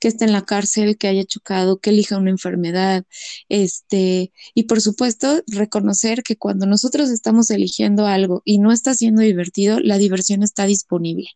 que 0.00 0.08
esté 0.08 0.24
en 0.24 0.32
la 0.32 0.44
cárcel, 0.44 0.98
que 0.98 1.08
haya 1.08 1.24
chocado, 1.24 1.78
que 1.78 1.90
elija 1.90 2.18
una 2.18 2.30
enfermedad, 2.30 3.04
este, 3.48 4.32
y 4.54 4.64
por 4.64 4.80
supuesto, 4.80 5.42
reconocer 5.46 6.22
que 6.22 6.36
cuando 6.36 6.66
nosotros 6.66 7.10
estamos 7.10 7.50
eligiendo 7.50 8.06
algo 8.06 8.42
y 8.44 8.58
no 8.58 8.72
está 8.72 8.94
siendo 8.94 9.22
divertido, 9.22 9.78
la 9.80 9.98
diversión 9.98 10.42
está 10.42 10.66
disponible, 10.66 11.28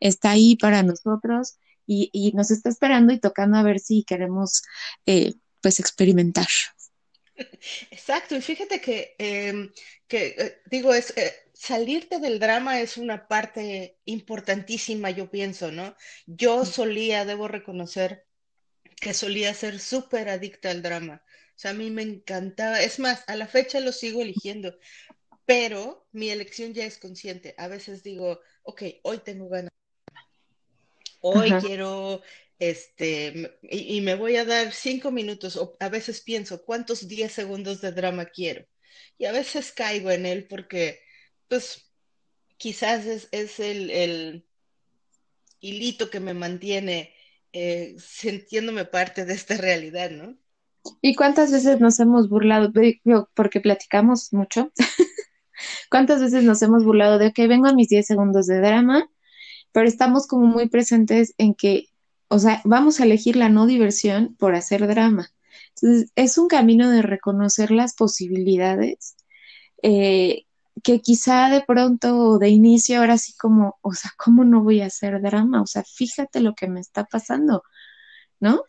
está 0.00 0.30
ahí 0.30 0.56
para 0.56 0.82
nosotros 0.82 1.58
y, 1.86 2.10
y 2.12 2.32
nos 2.32 2.50
está 2.50 2.70
esperando 2.70 3.12
y 3.12 3.20
tocando 3.20 3.58
a 3.58 3.62
ver 3.62 3.78
si 3.78 4.02
queremos, 4.04 4.62
eh, 5.06 5.34
pues, 5.60 5.78
experimentar. 5.80 6.48
Exacto, 7.90 8.36
y 8.36 8.40
fíjate 8.40 8.80
que, 8.80 9.14
eh, 9.18 9.70
que 10.06 10.34
eh, 10.38 10.58
digo, 10.70 10.92
es, 10.94 11.12
eh, 11.16 11.32
salirte 11.58 12.20
del 12.20 12.38
drama 12.38 12.80
es 12.80 12.96
una 12.98 13.26
parte 13.26 13.98
importantísima, 14.04 15.10
yo 15.10 15.28
pienso, 15.28 15.72
¿no? 15.72 15.96
Yo 16.26 16.64
solía, 16.64 17.24
debo 17.24 17.48
reconocer, 17.48 18.24
que 19.00 19.12
solía 19.12 19.52
ser 19.54 19.80
súper 19.80 20.28
adicta 20.28 20.70
al 20.70 20.82
drama. 20.82 21.24
O 21.26 21.58
sea, 21.58 21.72
a 21.72 21.74
mí 21.74 21.90
me 21.90 22.02
encantaba, 22.02 22.80
es 22.80 23.00
más, 23.00 23.24
a 23.26 23.34
la 23.34 23.48
fecha 23.48 23.80
lo 23.80 23.90
sigo 23.90 24.22
eligiendo, 24.22 24.78
pero 25.46 26.06
mi 26.12 26.30
elección 26.30 26.74
ya 26.74 26.84
es 26.84 26.96
consciente. 26.96 27.56
A 27.58 27.66
veces 27.66 28.04
digo, 28.04 28.38
ok, 28.62 28.82
hoy 29.02 29.18
tengo 29.18 29.48
ganas. 29.48 29.72
Hoy 31.20 31.50
Ajá. 31.50 31.60
quiero, 31.60 32.22
este, 32.60 33.58
y, 33.62 33.96
y, 33.96 34.00
me 34.00 34.14
voy 34.14 34.36
a 34.36 34.44
dar 34.44 34.72
cinco 34.72 35.10
minutos, 35.10 35.56
o 35.56 35.76
a 35.80 35.88
veces 35.88 36.20
pienso, 36.20 36.64
¿cuántos 36.64 37.08
diez 37.08 37.32
segundos 37.32 37.80
de 37.80 37.90
drama 37.90 38.26
quiero? 38.26 38.64
Y 39.18 39.24
a 39.24 39.32
veces 39.32 39.72
caigo 39.72 40.12
en 40.12 40.24
él 40.24 40.46
porque 40.46 41.00
pues 41.48 41.90
quizás 42.56 43.06
es, 43.06 43.28
es 43.32 43.60
el, 43.60 43.90
el, 43.90 44.44
hilito 45.60 46.10
que 46.10 46.20
me 46.20 46.34
mantiene 46.34 47.12
eh, 47.52 47.96
sintiéndome 47.98 48.84
parte 48.84 49.24
de 49.24 49.34
esta 49.34 49.56
realidad, 49.56 50.10
¿no? 50.10 50.36
¿Y 51.00 51.14
cuántas 51.14 51.50
veces 51.50 51.80
nos 51.80 51.98
hemos 52.00 52.28
burlado? 52.28 52.72
Porque 53.34 53.60
platicamos 53.60 54.32
mucho. 54.32 54.72
¿Cuántas 55.90 56.20
veces 56.20 56.44
nos 56.44 56.62
hemos 56.62 56.84
burlado 56.84 57.18
de 57.18 57.32
que 57.32 57.48
vengo 57.48 57.66
a 57.66 57.74
mis 57.74 57.88
10 57.88 58.06
segundos 58.06 58.46
de 58.46 58.60
drama? 58.60 59.10
Pero 59.72 59.88
estamos 59.88 60.26
como 60.26 60.46
muy 60.46 60.68
presentes 60.68 61.34
en 61.36 61.54
que, 61.54 61.88
o 62.28 62.38
sea, 62.38 62.62
vamos 62.64 63.00
a 63.00 63.04
elegir 63.04 63.36
la 63.36 63.48
no 63.48 63.66
diversión 63.66 64.36
por 64.36 64.54
hacer 64.54 64.86
drama. 64.86 65.30
Entonces, 65.74 66.10
es 66.14 66.38
un 66.38 66.48
camino 66.48 66.90
de 66.90 67.02
reconocer 67.02 67.70
las 67.70 67.94
posibilidades 67.94 69.16
eh, 69.82 70.46
que 70.82 71.00
quizá 71.00 71.50
de 71.50 71.62
pronto 71.66 72.38
de 72.38 72.48
inicio 72.50 73.00
ahora 73.00 73.18
sí 73.18 73.34
como, 73.36 73.78
o 73.82 73.94
sea, 73.94 74.12
¿cómo 74.18 74.44
no 74.44 74.62
voy 74.62 74.80
a 74.80 74.86
hacer 74.86 75.20
drama? 75.22 75.62
O 75.62 75.66
sea, 75.66 75.84
fíjate 75.84 76.40
lo 76.40 76.54
que 76.54 76.68
me 76.68 76.80
está 76.80 77.04
pasando, 77.04 77.62
¿no? 78.40 78.62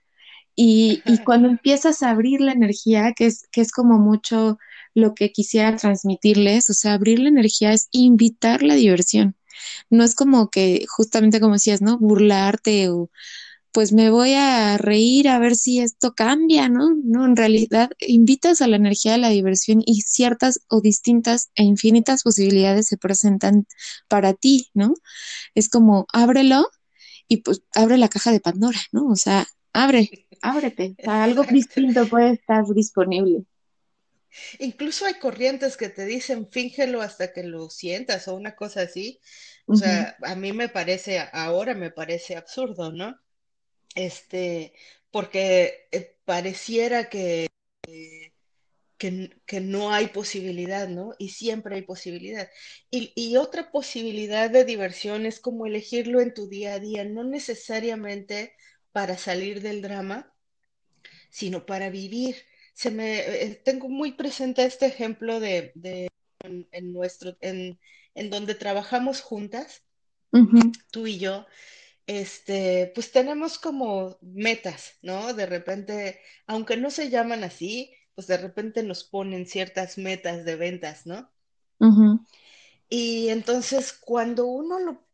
Y, 0.55 1.01
y 1.05 1.19
cuando 1.19 1.49
empiezas 1.49 2.03
a 2.03 2.11
abrir 2.11 2.41
la 2.41 2.51
energía, 2.53 3.13
que 3.15 3.27
es, 3.27 3.47
que 3.51 3.61
es 3.61 3.71
como 3.71 3.97
mucho 3.99 4.57
lo 4.93 5.15
que 5.15 5.31
quisiera 5.31 5.75
transmitirles, 5.77 6.69
o 6.69 6.73
sea, 6.73 6.93
abrir 6.93 7.19
la 7.19 7.29
energía 7.29 7.73
es 7.73 7.87
invitar 7.91 8.63
la 8.63 8.75
diversión. 8.75 9.35
No 9.89 10.03
es 10.03 10.15
como 10.15 10.49
que, 10.49 10.85
justamente 10.89 11.39
como 11.39 11.53
decías, 11.55 11.81
¿no? 11.81 11.97
Burlarte 11.99 12.89
o, 12.89 13.09
pues 13.71 13.93
me 13.93 14.09
voy 14.09 14.33
a 14.33 14.77
reír 14.77 15.27
a 15.29 15.37
ver 15.39 15.55
si 15.55 15.79
esto 15.79 16.13
cambia, 16.13 16.69
¿no? 16.69 16.95
No, 17.03 17.25
en 17.25 17.35
realidad 17.35 17.91
invitas 17.99 18.61
a 18.61 18.67
la 18.67 18.77
energía 18.77 19.13
de 19.13 19.19
la 19.19 19.29
diversión 19.29 19.83
y 19.85 20.01
ciertas 20.01 20.61
o 20.69 20.81
distintas 20.81 21.51
e 21.55 21.63
infinitas 21.63 22.23
posibilidades 22.23 22.87
se 22.87 22.97
presentan 22.97 23.67
para 24.07 24.33
ti, 24.33 24.69
¿no? 24.73 24.93
Es 25.53 25.69
como 25.69 26.07
ábrelo 26.13 26.67
y 27.27 27.37
pues 27.37 27.61
abre 27.75 27.97
la 27.97 28.09
caja 28.09 28.31
de 28.31 28.39
Pandora, 28.39 28.79
¿no? 28.91 29.07
O 29.07 29.15
sea, 29.15 29.45
abre, 29.71 30.27
ábrete, 30.41 30.95
o 30.97 31.03
sea, 31.03 31.23
algo 31.23 31.43
distinto 31.43 32.07
puede 32.07 32.33
estar 32.33 32.65
disponible. 32.73 33.45
Incluso 34.59 35.05
hay 35.05 35.15
corrientes 35.15 35.77
que 35.77 35.89
te 35.89 36.05
dicen 36.05 36.47
fíngelo 36.49 37.01
hasta 37.01 37.33
que 37.33 37.43
lo 37.43 37.69
sientas 37.69 38.27
o 38.27 38.35
una 38.35 38.55
cosa 38.55 38.81
así. 38.81 39.19
O 39.65 39.73
uh 39.73 39.75
-huh. 39.75 39.79
sea, 39.79 40.17
a 40.23 40.35
mí 40.35 40.53
me 40.53 40.69
parece, 40.69 41.19
ahora 41.33 41.75
me 41.75 41.91
parece 41.91 42.35
absurdo, 42.35 42.91
¿no? 42.91 43.15
Este, 43.95 44.73
porque 45.11 45.87
eh, 45.91 46.15
pareciera 46.25 47.09
que, 47.09 47.47
eh, 47.87 48.33
que, 48.97 49.41
que, 49.45 49.61
no 49.61 49.91
hay 49.91 50.07
posibilidad, 50.07 50.87
¿no? 50.87 51.13
Y 51.17 51.29
siempre 51.29 51.75
hay 51.75 51.81
posibilidad. 51.83 52.49
Y, 52.91 53.13
y, 53.15 53.37
otra 53.37 53.71
posibilidad 53.71 54.49
de 54.49 54.65
diversión 54.65 55.25
es 55.25 55.39
como 55.39 55.65
elegirlo 55.65 56.21
en 56.21 56.33
tu 56.33 56.47
día 56.49 56.73
a 56.75 56.79
día, 56.79 57.05
no 57.05 57.23
necesariamente 57.23 58.53
para 58.91 59.17
salir 59.17 59.61
del 59.61 59.81
drama, 59.81 60.33
sino 61.29 61.65
para 61.65 61.89
vivir. 61.89 62.35
Se 62.73 62.91
me, 62.91 63.19
eh, 63.19 63.61
tengo 63.63 63.89
muy 63.89 64.13
presente 64.13 64.65
este 64.65 64.85
ejemplo 64.85 65.39
de, 65.39 65.71
de 65.75 66.09
en, 66.43 66.93
nuestro, 66.93 67.37
en, 67.41 67.79
en, 68.15 68.29
donde 68.29 68.55
trabajamos 68.55 69.21
juntas, 69.21 69.83
tú 70.91 71.07
y 71.07 71.17
yo, 71.17 71.45
este, 72.09 72.91
pues 72.95 73.11
tenemos 73.11 73.59
como 73.59 74.17
metas, 74.21 74.93
¿no? 75.03 75.35
De 75.35 75.45
repente, 75.45 76.19
aunque 76.47 76.75
no 76.75 76.89
se 76.89 77.11
llaman 77.11 77.43
así, 77.43 77.93
pues 78.15 78.25
de 78.25 78.37
repente 78.37 78.81
nos 78.81 79.03
ponen 79.03 79.45
ciertas 79.45 79.99
metas 79.99 80.43
de 80.43 80.55
ventas, 80.55 81.05
¿no? 81.05 81.31
Y 82.89 83.29
entonces 83.29 83.93
cuando 83.93 84.47
uno 84.47 84.79
lo 84.79 85.07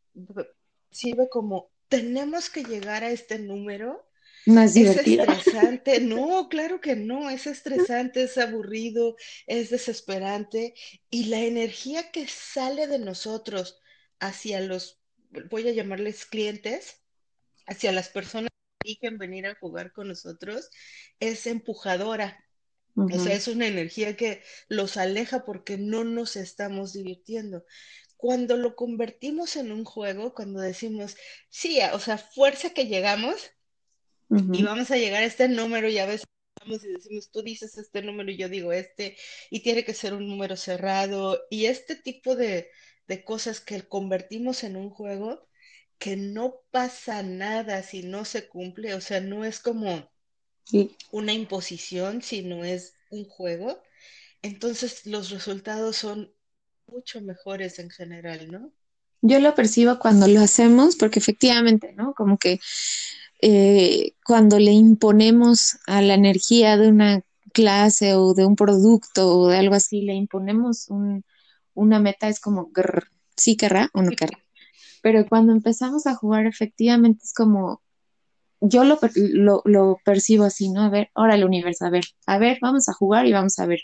sirve 0.90 1.28
como, 1.28 1.70
tenemos 1.90 2.50
que 2.50 2.64
llegar 2.64 3.04
a 3.04 3.12
este 3.12 3.40
número, 3.40 4.08
no 4.46 4.62
es 4.62 4.74
divertido. 4.74 5.26
Es 5.26 5.40
estresante, 5.40 6.00
no, 6.00 6.48
claro 6.48 6.80
que 6.80 6.96
no, 6.96 7.30
es 7.30 7.46
estresante, 7.46 8.24
es 8.24 8.38
aburrido, 8.38 9.18
es 9.48 9.70
desesperante 9.70 10.76
y 11.10 11.26
la 11.26 11.42
energía 11.42 12.10
que 12.12 12.26
sale 12.30 12.88
de 12.88 13.00
nosotros 13.00 13.82
hacia 14.22 14.62
los, 14.62 15.02
voy 15.50 15.68
a 15.68 15.72
llamarles 15.72 16.26
clientes, 16.26 17.02
hacia 17.68 17.92
las 17.92 18.10
personas 18.10 18.50
que 18.80 18.90
eligen 18.90 19.18
venir 19.18 19.48
a 19.48 19.56
jugar 19.56 19.92
con 19.92 20.08
nosotros, 20.08 20.70
es 21.20 21.48
empujadora. 21.48 22.42
O 22.98 23.20
sea, 23.20 23.36
es 23.36 23.50
una 23.50 23.68
energía 23.68 24.16
que 24.16 24.42
los 24.70 24.96
aleja 24.96 25.44
porque 25.44 25.78
no 25.78 26.06
nos 26.06 26.38
estamos 26.38 26.94
divirtiendo. 26.94 27.66
Cuando 28.16 28.56
lo 28.56 28.78
convertimos 28.78 29.58
en 29.58 29.74
un 29.74 29.84
juego, 29.84 30.34
cuando 30.34 30.62
decimos, 30.62 31.18
sí, 31.50 31.80
o 31.92 32.00
sea, 32.00 32.18
fuerza 32.18 32.70
que 32.70 32.88
llegamos, 32.88 33.52
y 34.30 34.64
vamos 34.64 34.92
a 34.92 34.98
llegar 34.98 35.24
a 35.24 35.26
este 35.26 35.50
número 35.50 35.90
y 35.90 35.98
a 35.98 36.06
veces 36.06 36.26
vamos 36.60 36.84
y 36.86 36.88
decimos, 36.88 37.30
tú 37.32 37.44
dices 37.44 37.78
este 37.78 38.02
número 38.02 38.32
y 38.32 38.38
yo 38.38 38.50
digo 38.50 38.72
este, 38.72 39.18
y 39.52 39.60
tiene 39.60 39.84
que 39.84 39.94
ser 39.94 40.14
un 40.14 40.28
número 40.28 40.56
cerrado, 40.56 41.42
y 41.50 41.66
este 41.66 41.98
tipo 41.98 42.38
de, 42.38 42.72
cosas 43.24 43.60
que 43.60 43.82
convertimos 43.88 44.64
en 44.64 44.76
un 44.76 44.90
juego, 44.90 45.48
que 45.98 46.18
no 46.18 46.56
pasa 46.72 47.24
nada 47.24 47.84
si 47.84 48.04
no 48.04 48.26
se 48.26 48.48
cumple, 48.48 48.94
o 48.96 49.02
sea, 49.02 49.22
no 49.22 49.46
es 49.46 49.60
como 49.60 50.10
una 51.12 51.34
imposición, 51.34 52.22
sino 52.22 52.64
es 52.64 52.96
un 53.10 53.26
juego, 53.26 53.82
entonces 54.42 55.06
los 55.06 55.30
resultados 55.30 55.96
son 55.96 56.34
mucho 56.88 57.22
mejores 57.22 57.80
en 57.80 57.90
general, 57.90 58.52
¿no? 58.52 58.72
Yo 59.22 59.40
lo 59.40 59.56
percibo 59.56 59.98
cuando 59.98 60.28
lo 60.28 60.42
hacemos, 60.42 60.96
porque 60.96 61.20
efectivamente, 61.20 61.94
¿no? 61.94 62.14
Como 62.14 62.38
que 62.38 62.60
eh, 63.42 64.14
cuando 64.24 64.60
le 64.60 64.72
imponemos 64.72 65.78
a 65.88 66.02
la 66.02 66.14
energía 66.14 66.78
de 66.78 66.90
una 66.90 67.22
clase 67.54 68.16
o 68.16 68.34
de 68.34 68.46
un 68.46 68.56
producto 68.56 69.36
o 69.36 69.48
de 69.48 69.58
algo 69.58 69.76
así, 69.76 70.02
le 70.02 70.14
imponemos 70.14 70.90
una 71.76 72.00
meta, 72.00 72.28
es 72.28 72.40
como, 72.40 72.72
grrr, 72.72 73.08
sí 73.36 73.56
querrá 73.56 73.90
o 73.94 74.02
no 74.02 74.12
querrá. 74.12 74.40
Pero 75.04 75.28
cuando 75.28 75.54
empezamos 75.54 76.08
a 76.08 76.16
jugar, 76.16 76.48
efectivamente 76.48 77.22
es 77.24 77.34
como, 77.34 77.84
yo 78.60 78.84
lo, 78.84 78.98
lo, 79.16 79.62
lo, 79.66 80.00
percibo 80.04 80.46
así, 80.46 80.70
¿no? 80.70 80.82
A 80.82 80.90
ver, 80.90 81.12
ahora 81.14 81.36
el 81.36 81.44
universo, 81.44 81.86
a 81.86 81.90
ver, 81.92 82.06
a 82.26 82.40
ver, 82.40 82.58
vamos 82.62 82.90
a 82.90 82.94
jugar 82.94 83.28
y 83.28 83.34
vamos 83.34 83.60
a 83.60 83.68
ver 83.68 83.82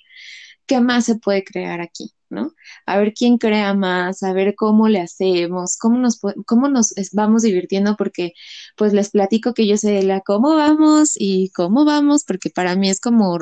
qué 0.65 0.79
más 0.81 1.05
se 1.05 1.15
puede 1.15 1.43
crear 1.43 1.81
aquí, 1.81 2.13
¿no? 2.29 2.53
A 2.85 2.97
ver 2.97 3.13
quién 3.13 3.37
crea 3.37 3.73
más, 3.73 4.23
a 4.23 4.33
ver 4.33 4.55
cómo 4.55 4.87
le 4.87 4.99
hacemos, 5.01 5.77
cómo 5.77 5.97
nos, 5.99 6.19
cómo 6.45 6.69
nos 6.69 6.93
vamos 7.13 7.43
divirtiendo, 7.43 7.95
porque 7.97 8.33
pues 8.77 8.93
les 8.93 9.11
platico 9.11 9.53
que 9.53 9.67
yo 9.67 9.77
sé 9.77 10.03
la 10.03 10.21
cómo 10.21 10.55
vamos 10.55 11.13
y 11.17 11.51
cómo 11.51 11.85
vamos, 11.85 12.23
porque 12.25 12.49
para 12.49 12.75
mí 12.75 12.89
es 12.89 12.99
como 13.01 13.39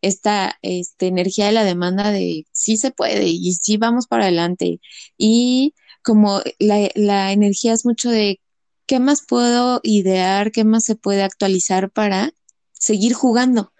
esta, 0.00 0.58
esta 0.62 1.06
energía 1.06 1.46
de 1.46 1.52
la 1.52 1.64
demanda 1.64 2.10
de 2.10 2.46
sí 2.52 2.76
se 2.76 2.90
puede 2.90 3.28
y 3.28 3.52
sí 3.54 3.76
vamos 3.76 4.06
para 4.06 4.24
adelante. 4.24 4.80
Y 5.16 5.74
como 6.02 6.40
la, 6.58 6.88
la 6.94 7.32
energía 7.32 7.72
es 7.72 7.84
mucho 7.86 8.10
de 8.10 8.40
qué 8.86 9.00
más 9.00 9.24
puedo 9.26 9.80
idear, 9.82 10.52
qué 10.52 10.64
más 10.64 10.84
se 10.84 10.96
puede 10.96 11.22
actualizar 11.22 11.90
para 11.90 12.32
seguir 12.72 13.14
jugando 13.14 13.71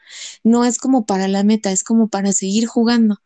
no 0.45 0.65
es 0.65 0.79
como 0.79 1.07
para 1.07 1.29
la 1.29 1.45
meta, 1.45 1.73
es 1.73 1.85
como 1.85 2.09
para 2.09 2.33
seguir 2.33 2.67
jugando. 2.67 3.19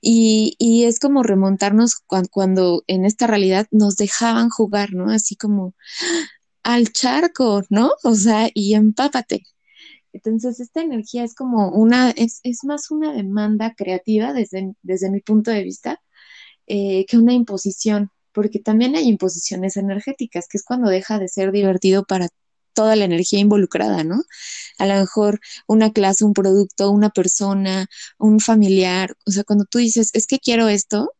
Y, 0.00 0.56
y 0.58 0.84
es 0.84 0.98
como 0.98 1.22
remontarnos 1.22 1.96
cuando, 2.30 2.84
en 2.86 3.04
esta 3.04 3.26
realidad 3.26 3.66
nos 3.70 3.96
dejaban 3.96 4.48
jugar, 4.50 4.94
¿no? 4.94 5.10
Así 5.10 5.36
como 5.36 5.74
al 6.62 6.92
charco, 6.92 7.62
¿no? 7.70 7.92
O 8.04 8.14
sea, 8.14 8.50
y 8.54 8.74
empápate. 8.74 9.44
Entonces, 10.12 10.60
esta 10.60 10.82
energía 10.82 11.24
es 11.24 11.34
como 11.34 11.70
una, 11.70 12.10
es, 12.10 12.40
es 12.44 12.64
más 12.64 12.90
una 12.90 13.12
demanda 13.12 13.74
creativa 13.76 14.32
desde, 14.32 14.74
desde 14.82 15.10
mi 15.10 15.20
punto 15.20 15.50
de 15.50 15.62
vista 15.64 16.00
eh, 16.66 17.06
que 17.06 17.18
una 17.18 17.32
imposición, 17.32 18.10
porque 18.32 18.60
también 18.60 18.96
hay 18.96 19.08
imposiciones 19.08 19.76
energéticas, 19.76 20.46
que 20.48 20.58
es 20.58 20.64
cuando 20.64 20.88
deja 20.90 21.18
de 21.18 21.28
ser 21.28 21.52
divertido 21.52 22.04
para 22.04 22.28
toda 22.74 22.96
la 22.96 23.04
energía 23.04 23.40
involucrada, 23.40 24.04
¿no? 24.04 24.22
A 24.78 24.86
lo 24.86 24.94
mejor 24.94 25.40
una 25.66 25.92
clase, 25.92 26.24
un 26.24 26.34
producto, 26.34 26.90
una 26.90 27.10
persona, 27.10 27.86
un 28.18 28.40
familiar, 28.40 29.14
o 29.26 29.30
sea, 29.30 29.44
cuando 29.44 29.64
tú 29.64 29.78
dices, 29.78 30.10
es 30.14 30.26
que 30.26 30.38
quiero 30.38 30.68
esto, 30.68 31.12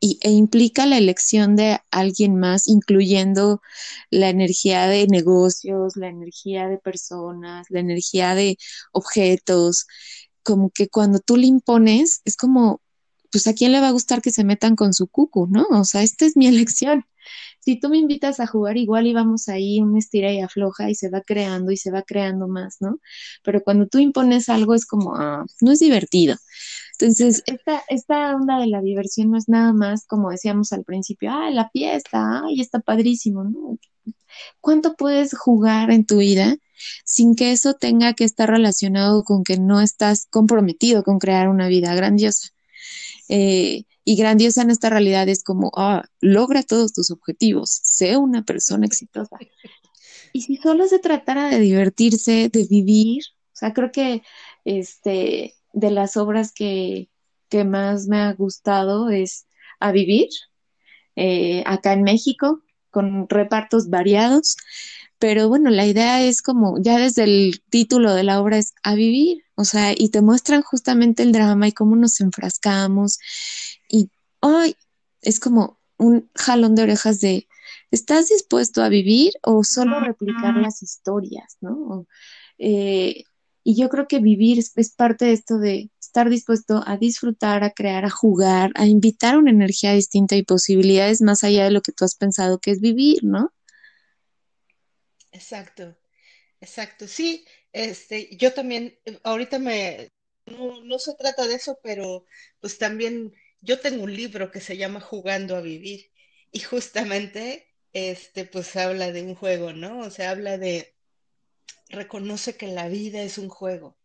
y, 0.00 0.18
e 0.22 0.30
implica 0.32 0.86
la 0.86 0.98
elección 0.98 1.56
de 1.56 1.80
alguien 1.90 2.36
más, 2.36 2.68
incluyendo 2.68 3.62
la 4.10 4.28
energía 4.28 4.86
de 4.86 5.06
negocios, 5.06 5.96
la 5.96 6.08
energía 6.08 6.68
de 6.68 6.78
personas, 6.78 7.66
la 7.70 7.80
energía 7.80 8.34
de 8.34 8.58
objetos, 8.92 9.86
como 10.42 10.70
que 10.70 10.88
cuando 10.88 11.20
tú 11.20 11.36
le 11.36 11.46
impones, 11.46 12.20
es 12.24 12.36
como, 12.36 12.82
pues 13.32 13.46
a 13.46 13.54
quién 13.54 13.72
le 13.72 13.80
va 13.80 13.88
a 13.88 13.92
gustar 13.92 14.22
que 14.22 14.30
se 14.30 14.44
metan 14.44 14.76
con 14.76 14.92
su 14.94 15.08
cucu, 15.08 15.46
¿no? 15.48 15.66
O 15.70 15.84
sea, 15.84 16.02
esta 16.02 16.26
es 16.26 16.36
mi 16.36 16.46
elección 16.48 17.06
si 17.64 17.76
tú 17.80 17.88
me 17.88 17.96
invitas 17.96 18.40
a 18.40 18.46
jugar 18.46 18.76
igual 18.76 19.06
y 19.06 19.14
vamos 19.14 19.48
ahí 19.48 19.80
un 19.80 19.96
estira 19.96 20.30
y 20.30 20.40
afloja 20.40 20.90
y 20.90 20.94
se 20.94 21.08
va 21.08 21.22
creando 21.22 21.72
y 21.72 21.78
se 21.78 21.90
va 21.90 22.02
creando 22.02 22.46
más, 22.46 22.76
¿no? 22.80 22.98
Pero 23.42 23.62
cuando 23.62 23.86
tú 23.86 23.98
impones 23.98 24.50
algo 24.50 24.74
es 24.74 24.84
como, 24.84 25.14
ah, 25.16 25.46
no 25.62 25.72
es 25.72 25.78
divertido. 25.78 26.36
Entonces, 26.98 27.42
esta, 27.46 27.82
esta 27.88 28.36
onda 28.36 28.58
de 28.58 28.66
la 28.66 28.82
diversión 28.82 29.30
no 29.30 29.38
es 29.38 29.48
nada 29.48 29.72
más, 29.72 30.06
como 30.06 30.30
decíamos 30.30 30.72
al 30.74 30.84
principio, 30.84 31.30
ah, 31.32 31.50
la 31.50 31.70
fiesta, 31.70 32.42
ay, 32.44 32.60
está 32.60 32.80
padrísimo, 32.80 33.44
¿no? 33.44 33.78
¿Cuánto 34.60 34.94
puedes 34.94 35.36
jugar 35.36 35.90
en 35.90 36.04
tu 36.04 36.18
vida 36.18 36.56
sin 37.04 37.34
que 37.34 37.52
eso 37.52 37.74
tenga 37.74 38.12
que 38.12 38.24
estar 38.24 38.50
relacionado 38.50 39.24
con 39.24 39.42
que 39.42 39.58
no 39.58 39.80
estás 39.80 40.26
comprometido 40.26 41.02
con 41.02 41.18
crear 41.18 41.48
una 41.48 41.68
vida 41.68 41.94
grandiosa? 41.94 42.48
Eh, 43.28 43.84
y 44.04 44.16
grandiosa 44.16 44.62
en 44.62 44.70
esta 44.70 44.90
realidad 44.90 45.28
es 45.28 45.42
como, 45.42 45.72
ah, 45.76 46.04
logra 46.20 46.62
todos 46.62 46.92
tus 46.92 47.10
objetivos, 47.10 47.80
sé 47.82 48.16
una 48.16 48.44
persona 48.44 48.86
exitosa. 48.86 49.36
Y 50.32 50.42
si 50.42 50.56
solo 50.56 50.86
se 50.86 50.98
tratara 50.98 51.48
de 51.48 51.60
divertirse, 51.60 52.48
de 52.48 52.64
vivir, 52.64 53.22
o 53.52 53.56
sea, 53.56 53.72
creo 53.72 53.92
que 53.92 54.22
este, 54.64 55.54
de 55.72 55.90
las 55.90 56.16
obras 56.16 56.52
que, 56.52 57.08
que 57.48 57.64
más 57.64 58.08
me 58.08 58.18
ha 58.18 58.32
gustado 58.32 59.10
es 59.10 59.46
A 59.78 59.92
Vivir, 59.92 60.28
eh, 61.16 61.62
acá 61.66 61.92
en 61.92 62.02
México, 62.02 62.62
con 62.90 63.28
repartos 63.28 63.88
variados. 63.90 64.56
Pero 65.18 65.48
bueno, 65.48 65.70
la 65.70 65.86
idea 65.86 66.20
es 66.22 66.42
como, 66.42 66.82
ya 66.82 66.98
desde 66.98 67.24
el 67.24 67.62
título 67.70 68.12
de 68.14 68.24
la 68.24 68.40
obra 68.40 68.58
es 68.58 68.74
A 68.82 68.94
Vivir, 68.94 69.43
o 69.54 69.64
sea, 69.64 69.92
y 69.96 70.08
te 70.10 70.22
muestran 70.22 70.62
justamente 70.62 71.22
el 71.22 71.32
drama 71.32 71.68
y 71.68 71.72
cómo 71.72 71.96
nos 71.96 72.20
enfrascamos 72.20 73.18
y 73.88 74.10
hoy 74.40 74.76
es 75.22 75.40
como 75.40 75.78
un 75.96 76.30
jalón 76.34 76.74
de 76.74 76.82
orejas 76.82 77.20
de, 77.20 77.48
¿estás 77.90 78.28
dispuesto 78.28 78.82
a 78.82 78.88
vivir 78.88 79.32
o 79.42 79.64
solo 79.64 80.00
replicar 80.00 80.56
las 80.56 80.82
historias, 80.82 81.56
¿no? 81.60 82.06
Eh, 82.58 83.24
y 83.62 83.76
yo 83.80 83.88
creo 83.88 84.06
que 84.06 84.18
vivir 84.18 84.58
es, 84.58 84.94
parte 84.94 85.24
de 85.24 85.32
esto 85.32 85.58
de 85.58 85.90
estar 85.98 86.28
dispuesto 86.28 86.82
a 86.86 86.98
disfrutar, 86.98 87.64
a 87.64 87.70
crear, 87.70 88.04
a 88.04 88.10
jugar, 88.10 88.72
a 88.74 88.86
invitar 88.86 89.38
una 89.38 89.50
energía 89.50 89.94
distinta 89.94 90.36
y 90.36 90.42
posibilidades 90.42 91.22
más 91.22 91.42
allá 91.44 91.64
de 91.64 91.70
lo 91.70 91.80
que 91.80 91.92
tú 91.92 92.04
has 92.04 92.14
pensado 92.14 92.58
que 92.58 92.72
es 92.72 92.80
vivir, 92.80 93.24
¿no? 93.24 93.52
Exacto, 95.32 95.96
exacto. 96.60 97.08
Sí, 97.08 97.46
este, 97.74 98.36
yo 98.36 98.54
también, 98.54 98.98
ahorita 99.24 99.58
me, 99.58 100.12
no, 100.46 100.82
no 100.84 100.98
se 100.98 101.14
trata 101.16 101.46
de 101.46 101.56
eso, 101.56 101.80
pero 101.82 102.24
pues 102.60 102.78
también 102.78 103.34
yo 103.60 103.80
tengo 103.80 104.04
un 104.04 104.14
libro 104.16 104.50
que 104.50 104.60
se 104.60 104.76
llama 104.76 105.00
Jugando 105.00 105.56
a 105.56 105.60
Vivir 105.60 106.10
y 106.52 106.60
justamente 106.60 107.74
este 107.92 108.44
pues 108.46 108.76
habla 108.76 109.12
de 109.12 109.22
un 109.22 109.34
juego, 109.34 109.72
¿no? 109.72 110.00
O 110.00 110.10
sea, 110.10 110.30
habla 110.30 110.56
de 110.58 110.94
reconoce 111.88 112.56
que 112.56 112.68
la 112.68 112.88
vida 112.88 113.22
es 113.22 113.38
un 113.38 113.48
juego. 113.48 113.98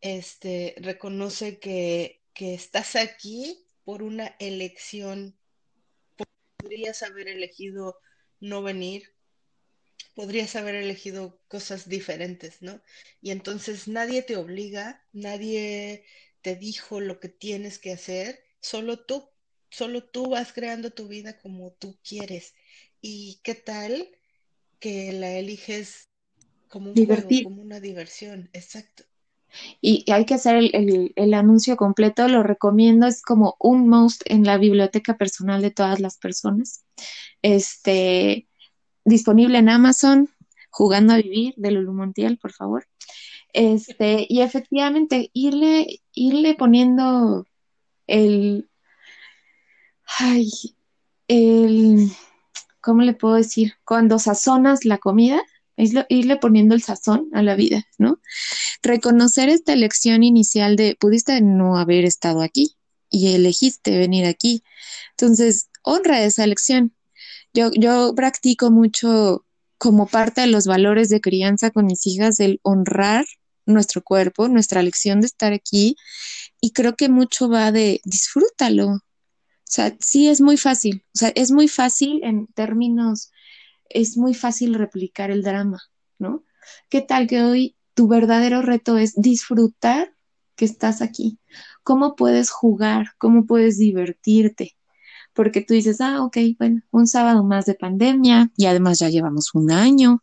Este, 0.00 0.74
reconoce 0.78 1.58
que, 1.60 2.22
que 2.34 2.54
estás 2.54 2.96
aquí 2.96 3.66
por 3.84 4.02
una 4.02 4.36
elección. 4.40 5.38
Podrías 6.56 7.02
haber 7.02 7.28
elegido 7.28 7.98
no 8.40 8.62
venir, 8.62 9.15
podrías 10.16 10.56
haber 10.56 10.74
elegido 10.74 11.38
cosas 11.46 11.88
diferentes, 11.88 12.62
¿no? 12.62 12.80
Y 13.20 13.30
entonces 13.30 13.86
nadie 13.86 14.22
te 14.22 14.36
obliga, 14.36 15.04
nadie 15.12 16.06
te 16.40 16.56
dijo 16.56 17.00
lo 17.00 17.20
que 17.20 17.28
tienes 17.28 17.78
que 17.78 17.92
hacer 17.92 18.42
solo 18.60 18.98
tú, 18.98 19.28
solo 19.68 20.02
tú 20.02 20.30
vas 20.30 20.54
creando 20.54 20.90
tu 20.90 21.06
vida 21.06 21.38
como 21.38 21.70
tú 21.72 21.98
quieres. 22.02 22.54
¿Y 23.02 23.40
qué 23.44 23.54
tal 23.54 24.08
que 24.80 25.12
la 25.12 25.32
eliges 25.32 26.08
como 26.68 26.92
un 26.92 27.06
juego, 27.06 27.28
como 27.44 27.60
una 27.60 27.78
diversión? 27.78 28.48
Exacto. 28.54 29.04
Y 29.82 30.10
hay 30.10 30.24
que 30.24 30.34
hacer 30.34 30.56
el, 30.56 31.12
el, 31.14 31.34
anuncio 31.34 31.76
completo, 31.76 32.26
lo 32.26 32.42
recomiendo, 32.42 33.06
es 33.06 33.20
como 33.20 33.56
un 33.58 33.86
most 33.86 34.22
en 34.24 34.44
la 34.44 34.56
biblioteca 34.56 35.18
personal 35.18 35.60
de 35.60 35.70
todas 35.70 36.00
las 36.00 36.16
personas. 36.16 36.84
Este, 37.42 38.45
disponible 39.06 39.58
en 39.58 39.70
Amazon, 39.70 40.28
jugando 40.70 41.14
a 41.14 41.16
vivir, 41.16 41.54
de 41.56 41.70
Lulu 41.70 41.94
Montiel, 41.94 42.36
por 42.36 42.52
favor. 42.52 42.86
Este, 43.54 44.26
y 44.28 44.42
efectivamente, 44.42 45.30
irle, 45.32 46.02
irle 46.12 46.54
poniendo 46.54 47.46
el, 48.06 48.68
ay, 50.18 50.50
el, 51.28 52.10
¿cómo 52.82 53.02
le 53.02 53.14
puedo 53.14 53.36
decir? 53.36 53.74
Cuando 53.84 54.18
sazonas 54.18 54.84
la 54.84 54.98
comida, 54.98 55.40
irle 55.76 56.36
poniendo 56.36 56.74
el 56.74 56.82
sazón 56.82 57.28
a 57.32 57.42
la 57.42 57.54
vida, 57.54 57.86
¿no? 57.98 58.20
Reconocer 58.82 59.48
esta 59.48 59.72
elección 59.72 60.22
inicial 60.22 60.76
de 60.76 60.96
pudiste 60.98 61.40
no 61.40 61.76
haber 61.76 62.04
estado 62.04 62.42
aquí 62.42 62.76
y 63.10 63.34
elegiste 63.34 63.96
venir 63.96 64.26
aquí. 64.26 64.62
Entonces, 65.12 65.68
honra 65.82 66.22
esa 66.22 66.44
elección. 66.44 66.92
Yo, 67.56 67.70
yo 67.72 68.14
practico 68.14 68.70
mucho 68.70 69.46
como 69.78 70.06
parte 70.06 70.42
de 70.42 70.46
los 70.46 70.66
valores 70.66 71.08
de 71.08 71.22
crianza 71.22 71.70
con 71.70 71.86
mis 71.86 72.06
hijas 72.06 72.38
el 72.38 72.60
honrar 72.62 73.24
nuestro 73.64 74.02
cuerpo, 74.02 74.46
nuestra 74.48 74.80
elección 74.80 75.22
de 75.22 75.28
estar 75.28 75.54
aquí 75.54 75.96
y 76.60 76.72
creo 76.72 76.96
que 76.96 77.08
mucho 77.08 77.48
va 77.48 77.72
de 77.72 78.02
disfrútalo. 78.04 78.88
O 78.88 79.00
sea, 79.64 79.96
sí 80.00 80.28
es 80.28 80.42
muy 80.42 80.58
fácil, 80.58 81.02
o 81.14 81.18
sea, 81.18 81.32
es 81.34 81.50
muy 81.50 81.66
fácil 81.66 82.20
en 82.24 82.46
términos, 82.48 83.32
es 83.88 84.18
muy 84.18 84.34
fácil 84.34 84.74
replicar 84.74 85.30
el 85.30 85.42
drama, 85.42 85.80
¿no? 86.18 86.44
¿Qué 86.90 87.00
tal 87.00 87.26
que 87.26 87.42
hoy 87.42 87.74
tu 87.94 88.06
verdadero 88.06 88.60
reto 88.60 88.98
es 88.98 89.14
disfrutar 89.16 90.14
que 90.56 90.66
estás 90.66 91.00
aquí? 91.00 91.38
¿Cómo 91.82 92.16
puedes 92.16 92.50
jugar? 92.50 93.14
¿Cómo 93.16 93.46
puedes 93.46 93.78
divertirte? 93.78 94.75
Porque 95.36 95.60
tú 95.60 95.74
dices, 95.74 96.00
ah, 96.00 96.24
ok, 96.24 96.38
bueno, 96.58 96.80
un 96.90 97.06
sábado 97.06 97.44
más 97.44 97.66
de 97.66 97.74
pandemia 97.74 98.50
y 98.56 98.66
además 98.66 98.98
ya 98.98 99.10
llevamos 99.10 99.54
un 99.54 99.70
año, 99.70 100.22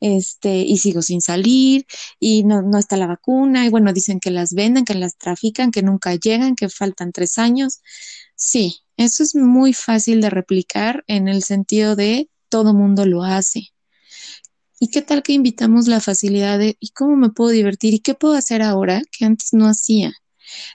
este, 0.00 0.56
y 0.56 0.78
sigo 0.78 1.02
sin 1.02 1.20
salir, 1.20 1.86
y 2.18 2.44
no, 2.44 2.62
no 2.62 2.78
está 2.78 2.96
la 2.96 3.06
vacuna, 3.06 3.66
y 3.66 3.68
bueno, 3.68 3.92
dicen 3.92 4.20
que 4.20 4.30
las 4.30 4.54
venden, 4.54 4.84
que 4.84 4.94
las 4.94 5.16
trafican, 5.16 5.70
que 5.70 5.82
nunca 5.82 6.14
llegan, 6.14 6.56
que 6.56 6.68
faltan 6.68 7.12
tres 7.12 7.38
años. 7.38 7.82
Sí, 8.36 8.80
eso 8.96 9.22
es 9.22 9.34
muy 9.34 9.74
fácil 9.74 10.20
de 10.20 10.30
replicar 10.30 11.04
en 11.06 11.28
el 11.28 11.42
sentido 11.42 11.94
de 11.94 12.30
todo 12.48 12.74
mundo 12.74 13.06
lo 13.06 13.22
hace. 13.22 13.68
¿Y 14.80 14.88
qué 14.88 15.02
tal 15.02 15.22
que 15.22 15.32
invitamos 15.32 15.88
la 15.88 16.00
facilidad 16.00 16.58
de, 16.58 16.76
¿y 16.80 16.90
cómo 16.90 17.16
me 17.16 17.30
puedo 17.30 17.50
divertir? 17.50 17.94
¿Y 17.94 18.00
qué 18.00 18.14
puedo 18.14 18.34
hacer 18.34 18.62
ahora 18.62 19.02
que 19.10 19.24
antes 19.24 19.52
no 19.52 19.66
hacía? 19.66 20.12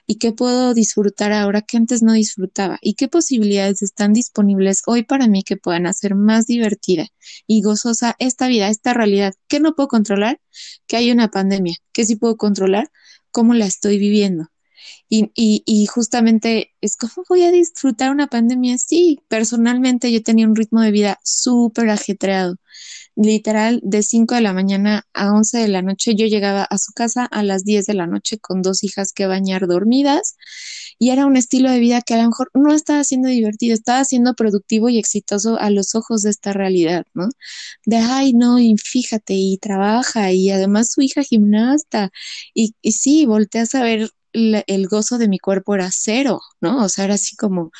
Y 0.06 0.16
qué 0.16 0.32
puedo 0.32 0.74
disfrutar 0.74 1.32
ahora 1.32 1.62
que 1.62 1.76
antes 1.76 2.02
no 2.02 2.12
disfrutaba 2.12 2.78
y 2.82 2.94
qué 2.94 3.08
posibilidades 3.08 3.82
están 3.82 4.12
disponibles 4.12 4.82
hoy 4.86 5.02
para 5.04 5.28
mí 5.28 5.42
que 5.42 5.56
puedan 5.56 5.86
hacer 5.86 6.14
más 6.14 6.46
divertida 6.46 7.06
y 7.46 7.62
gozosa 7.62 8.16
esta 8.18 8.48
vida, 8.48 8.68
esta 8.68 8.94
realidad 8.94 9.34
que 9.48 9.60
no 9.60 9.74
puedo 9.74 9.88
controlar, 9.88 10.40
que 10.86 10.96
hay 10.96 11.10
una 11.10 11.28
pandemia, 11.28 11.76
que 11.92 12.04
sí 12.04 12.16
puedo 12.16 12.36
controlar, 12.36 12.90
cómo 13.30 13.54
la 13.54 13.66
estoy 13.66 13.98
viviendo. 13.98 14.48
Y, 15.08 15.30
y, 15.34 15.62
y, 15.66 15.86
justamente 15.86 16.72
es 16.80 16.96
como 16.96 17.24
voy 17.28 17.42
a 17.42 17.50
disfrutar 17.50 18.10
una 18.10 18.28
pandemia. 18.28 18.78
Sí, 18.78 19.20
personalmente 19.28 20.12
yo 20.12 20.22
tenía 20.22 20.46
un 20.46 20.56
ritmo 20.56 20.80
de 20.80 20.90
vida 20.90 21.20
súper 21.24 21.90
ajetreado 21.90 22.56
literal 23.20 23.80
de 23.82 24.02
5 24.02 24.34
de 24.34 24.40
la 24.40 24.52
mañana 24.52 25.06
a 25.12 25.32
11 25.32 25.58
de 25.58 25.68
la 25.68 25.82
noche. 25.82 26.14
Yo 26.14 26.26
llegaba 26.26 26.64
a 26.64 26.78
su 26.78 26.92
casa 26.92 27.26
a 27.26 27.42
las 27.42 27.64
10 27.64 27.86
de 27.86 27.94
la 27.94 28.06
noche 28.06 28.38
con 28.38 28.62
dos 28.62 28.82
hijas 28.82 29.12
que 29.12 29.26
bañar 29.26 29.66
dormidas 29.66 30.36
y 30.98 31.10
era 31.10 31.26
un 31.26 31.36
estilo 31.36 31.70
de 31.70 31.80
vida 31.80 32.02
que 32.02 32.14
a 32.14 32.18
lo 32.18 32.28
mejor 32.28 32.50
no 32.54 32.72
estaba 32.72 33.04
siendo 33.04 33.28
divertido, 33.28 33.74
estaba 33.74 34.04
siendo 34.04 34.34
productivo 34.34 34.88
y 34.88 34.98
exitoso 34.98 35.58
a 35.58 35.70
los 35.70 35.94
ojos 35.94 36.22
de 36.22 36.30
esta 36.30 36.52
realidad, 36.52 37.04
¿no? 37.14 37.28
De, 37.86 37.96
ay, 37.96 38.32
no, 38.32 38.58
y 38.58 38.76
fíjate, 38.76 39.34
y 39.34 39.58
trabaja, 39.58 40.32
y 40.32 40.50
además 40.50 40.92
su 40.92 41.00
hija 41.02 41.22
gimnasta, 41.22 42.10
y, 42.54 42.74
sí, 42.90 43.26
volteas 43.26 43.74
a 43.74 43.82
ver 43.82 44.10
el 44.32 44.88
gozo 44.88 45.18
de 45.18 45.28
mi 45.28 45.38
cuerpo 45.38 45.74
era 45.74 45.90
cero, 45.92 46.40
¿no? 46.60 46.84
O 46.84 46.88
sea, 46.88 47.06
era 47.06 47.14
así 47.14 47.34
como 47.36 47.70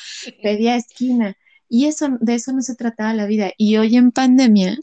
pedía 0.41 0.75
esquina. 0.75 1.35
Y 1.69 1.85
eso, 1.85 2.09
de 2.19 2.35
eso 2.35 2.51
no 2.51 2.61
se 2.61 2.75
trataba 2.75 3.13
la 3.13 3.27
vida. 3.27 3.51
Y 3.57 3.77
hoy 3.77 3.95
en 3.95 4.11
pandemia, 4.11 4.77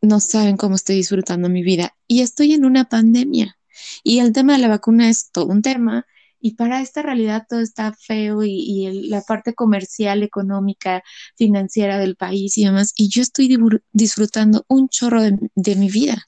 no 0.00 0.20
saben 0.20 0.56
cómo 0.56 0.76
estoy 0.76 0.96
disfrutando 0.96 1.48
mi 1.48 1.62
vida. 1.62 1.94
Y 2.06 2.22
estoy 2.22 2.54
en 2.54 2.64
una 2.64 2.88
pandemia. 2.88 3.58
Y 4.02 4.20
el 4.20 4.32
tema 4.32 4.54
de 4.54 4.60
la 4.60 4.68
vacuna 4.68 5.08
es 5.08 5.30
todo 5.30 5.46
un 5.46 5.62
tema. 5.62 6.06
Y 6.40 6.54
para 6.54 6.80
esta 6.80 7.02
realidad 7.02 7.46
todo 7.48 7.60
está 7.60 7.92
feo 7.92 8.44
y, 8.44 9.08
la 9.08 9.22
parte 9.22 9.54
comercial, 9.54 10.22
económica, 10.22 11.02
financiera 11.36 11.98
del 11.98 12.16
país 12.16 12.56
y 12.58 12.64
demás. 12.64 12.92
Y 12.96 13.08
yo 13.08 13.22
estoy 13.22 13.56
disfrutando 13.92 14.64
un 14.68 14.88
chorro 14.88 15.22
de, 15.22 15.76
mi 15.76 15.90
vida. 15.90 16.24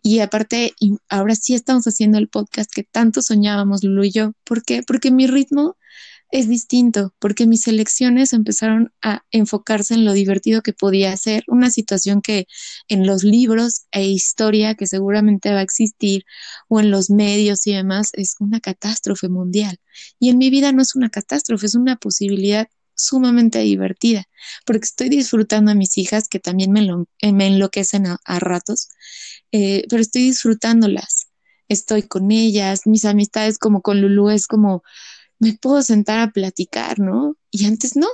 Y 0.00 0.20
aparte, 0.20 0.74
ahora 1.08 1.34
sí 1.34 1.54
estamos 1.54 1.86
haciendo 1.86 2.18
el 2.18 2.28
podcast 2.28 2.70
que 2.72 2.84
tanto 2.84 3.22
soñábamos, 3.22 3.84
Lulu 3.84 4.04
y 4.04 4.10
yo. 4.12 4.32
¿Por 4.44 4.62
qué? 4.64 4.82
Porque 4.82 5.10
mi 5.10 5.26
ritmo 5.26 5.76
es 6.32 6.48
distinto 6.48 7.14
porque 7.18 7.46
mis 7.46 7.68
elecciones 7.68 8.32
empezaron 8.32 8.92
a 9.02 9.22
enfocarse 9.30 9.94
en 9.94 10.06
lo 10.06 10.14
divertido 10.14 10.62
que 10.62 10.72
podía 10.72 11.14
ser, 11.16 11.44
una 11.46 11.70
situación 11.70 12.22
que 12.22 12.46
en 12.88 13.06
los 13.06 13.22
libros 13.22 13.82
e 13.92 14.06
historia 14.06 14.74
que 14.74 14.86
seguramente 14.86 15.52
va 15.52 15.58
a 15.58 15.62
existir 15.62 16.24
o 16.68 16.80
en 16.80 16.90
los 16.90 17.10
medios 17.10 17.66
y 17.66 17.74
demás 17.74 18.10
es 18.14 18.36
una 18.40 18.60
catástrofe 18.60 19.28
mundial. 19.28 19.78
Y 20.18 20.30
en 20.30 20.38
mi 20.38 20.48
vida 20.48 20.72
no 20.72 20.80
es 20.80 20.96
una 20.96 21.10
catástrofe, 21.10 21.66
es 21.66 21.74
una 21.74 21.96
posibilidad 21.96 22.66
sumamente 22.94 23.58
divertida, 23.60 24.24
porque 24.64 24.86
estoy 24.86 25.10
disfrutando 25.10 25.70
a 25.70 25.74
mis 25.74 25.98
hijas 25.98 26.28
que 26.28 26.40
también 26.40 26.72
me, 26.72 26.88
me 27.32 27.46
enloquecen 27.46 28.06
a, 28.06 28.38
ratos, 28.40 28.88
eh, 29.52 29.84
pero 29.90 30.00
estoy 30.00 30.22
disfrutándolas, 30.22 31.26
estoy 31.68 32.02
con 32.04 32.30
ellas, 32.30 32.82
mis 32.86 33.04
amistades 33.04 33.58
como 33.58 33.82
con 33.82 34.00
Lulu 34.00 34.30
es 34.30 34.46
como 34.46 34.82
me 35.42 35.54
puedo 35.54 35.82
sentar 35.82 36.20
a 36.20 36.30
platicar, 36.30 37.00
¿no? 37.00 37.36
Y 37.50 37.66
antes 37.66 37.96
no. 37.96 38.06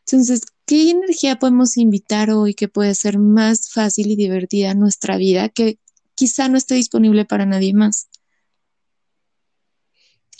Entonces, 0.00 0.42
¿qué 0.66 0.90
energía 0.90 1.36
podemos 1.36 1.76
invitar 1.76 2.30
hoy 2.30 2.54
que 2.54 2.66
puede 2.66 2.96
ser 2.96 3.18
más 3.18 3.70
fácil 3.70 4.10
y 4.10 4.16
divertida 4.16 4.74
nuestra 4.74 5.16
vida 5.16 5.48
que 5.48 5.78
quizá 6.16 6.48
no 6.48 6.58
esté 6.58 6.74
disponible 6.74 7.24
para 7.24 7.46
nadie 7.46 7.72
más? 7.72 8.08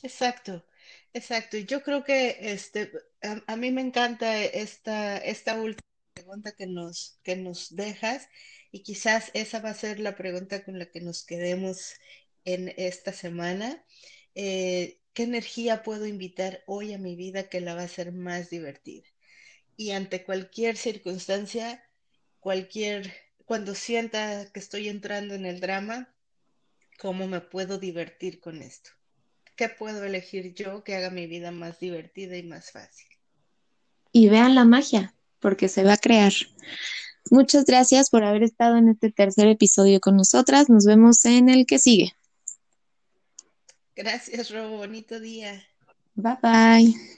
Exacto, 0.03 0.67
exacto. 1.13 1.59
Yo 1.59 1.85
creo 1.85 2.03
que 2.03 2.37
este, 2.41 2.91
a, 3.47 3.57
mí 3.57 3.71
me 3.71 3.83
encanta 3.83 4.43
esta, 4.43 5.19
esta 5.19 5.55
última 5.55 5.87
pregunta 6.13 6.51
que 6.59 6.67
nos, 6.67 7.21
que 7.23 7.37
nos 7.37 7.77
dejas 7.77 8.29
y 8.73 8.83
quizás 8.83 9.31
esa 9.35 9.61
va 9.61 9.71
a 9.71 9.75
ser 9.75 10.01
la 10.01 10.17
pregunta 10.17 10.65
con 10.65 10.81
la 10.81 10.87
que 10.87 11.01
nos 11.01 11.25
quedemos 11.25 11.93
en 12.45 12.75
esta 12.77 13.13
semana. 13.13 13.85
Eh, 14.35 14.99
¿Qué 15.14 15.25
energía 15.25 15.83
puedo 15.83 16.07
invitar 16.07 16.62
hoy 16.66 16.94
a 16.94 16.98
mi 16.98 17.16
vida 17.16 17.48
que 17.48 17.61
la 17.61 17.75
va 17.75 17.83
a 17.83 17.85
hacer 17.85 18.12
más 18.12 18.48
divertida? 18.48 19.05
Y 19.77 19.90
ante 19.90 20.25
cualquier 20.25 20.77
circunstancia, 20.77 21.83
cualquier, 22.40 23.12
cuando 23.44 23.75
sienta 23.75 24.51
que 24.53 24.61
estoy 24.61 24.88
entrando 24.88 25.35
en 25.35 25.44
el 25.44 25.61
drama, 25.61 26.14
¿cómo 26.98 27.27
me 27.27 27.40
puedo 27.40 27.79
divertir 27.79 28.40
con 28.40 28.62
esto? 28.62 28.90
¿Qué 29.55 29.68
puedo 29.68 30.03
elegir 30.05 30.55
yo 30.55 30.83
que 30.83 30.96
haga 30.96 31.11
mi 31.11 31.27
vida 31.27 31.51
más 31.51 31.79
divertida 31.79 32.38
y 32.38 32.42
más 32.42 32.70
fácil? 32.70 33.07
Y 34.12 34.29
vean 34.29 34.55
la 34.55 34.64
magia, 34.64 35.14
porque 35.40 35.68
se 35.68 35.85
va 35.85 35.94
a 35.94 35.98
crear. 35.98 36.33
Muchas 37.31 37.66
gracias 37.66 38.09
por 38.09 38.25
haber 38.25 38.42
estado 38.42 38.77
en 38.77 38.88
este 38.88 39.11
tercer 39.11 39.48
episodio 39.48 40.01
con 40.01 40.16
nosotras. 40.16 40.70
Nos 40.70 40.87
vemos 40.87 41.25
en 41.27 41.51
el 41.51 41.66
que 41.66 41.79
sigue. 41.79 42.14
Gracias, 43.97 44.51
Robo. 44.51 44.79
Bonito 44.79 45.19
día. 45.21 45.63
Bye 46.17 46.37
bye. 46.43 47.13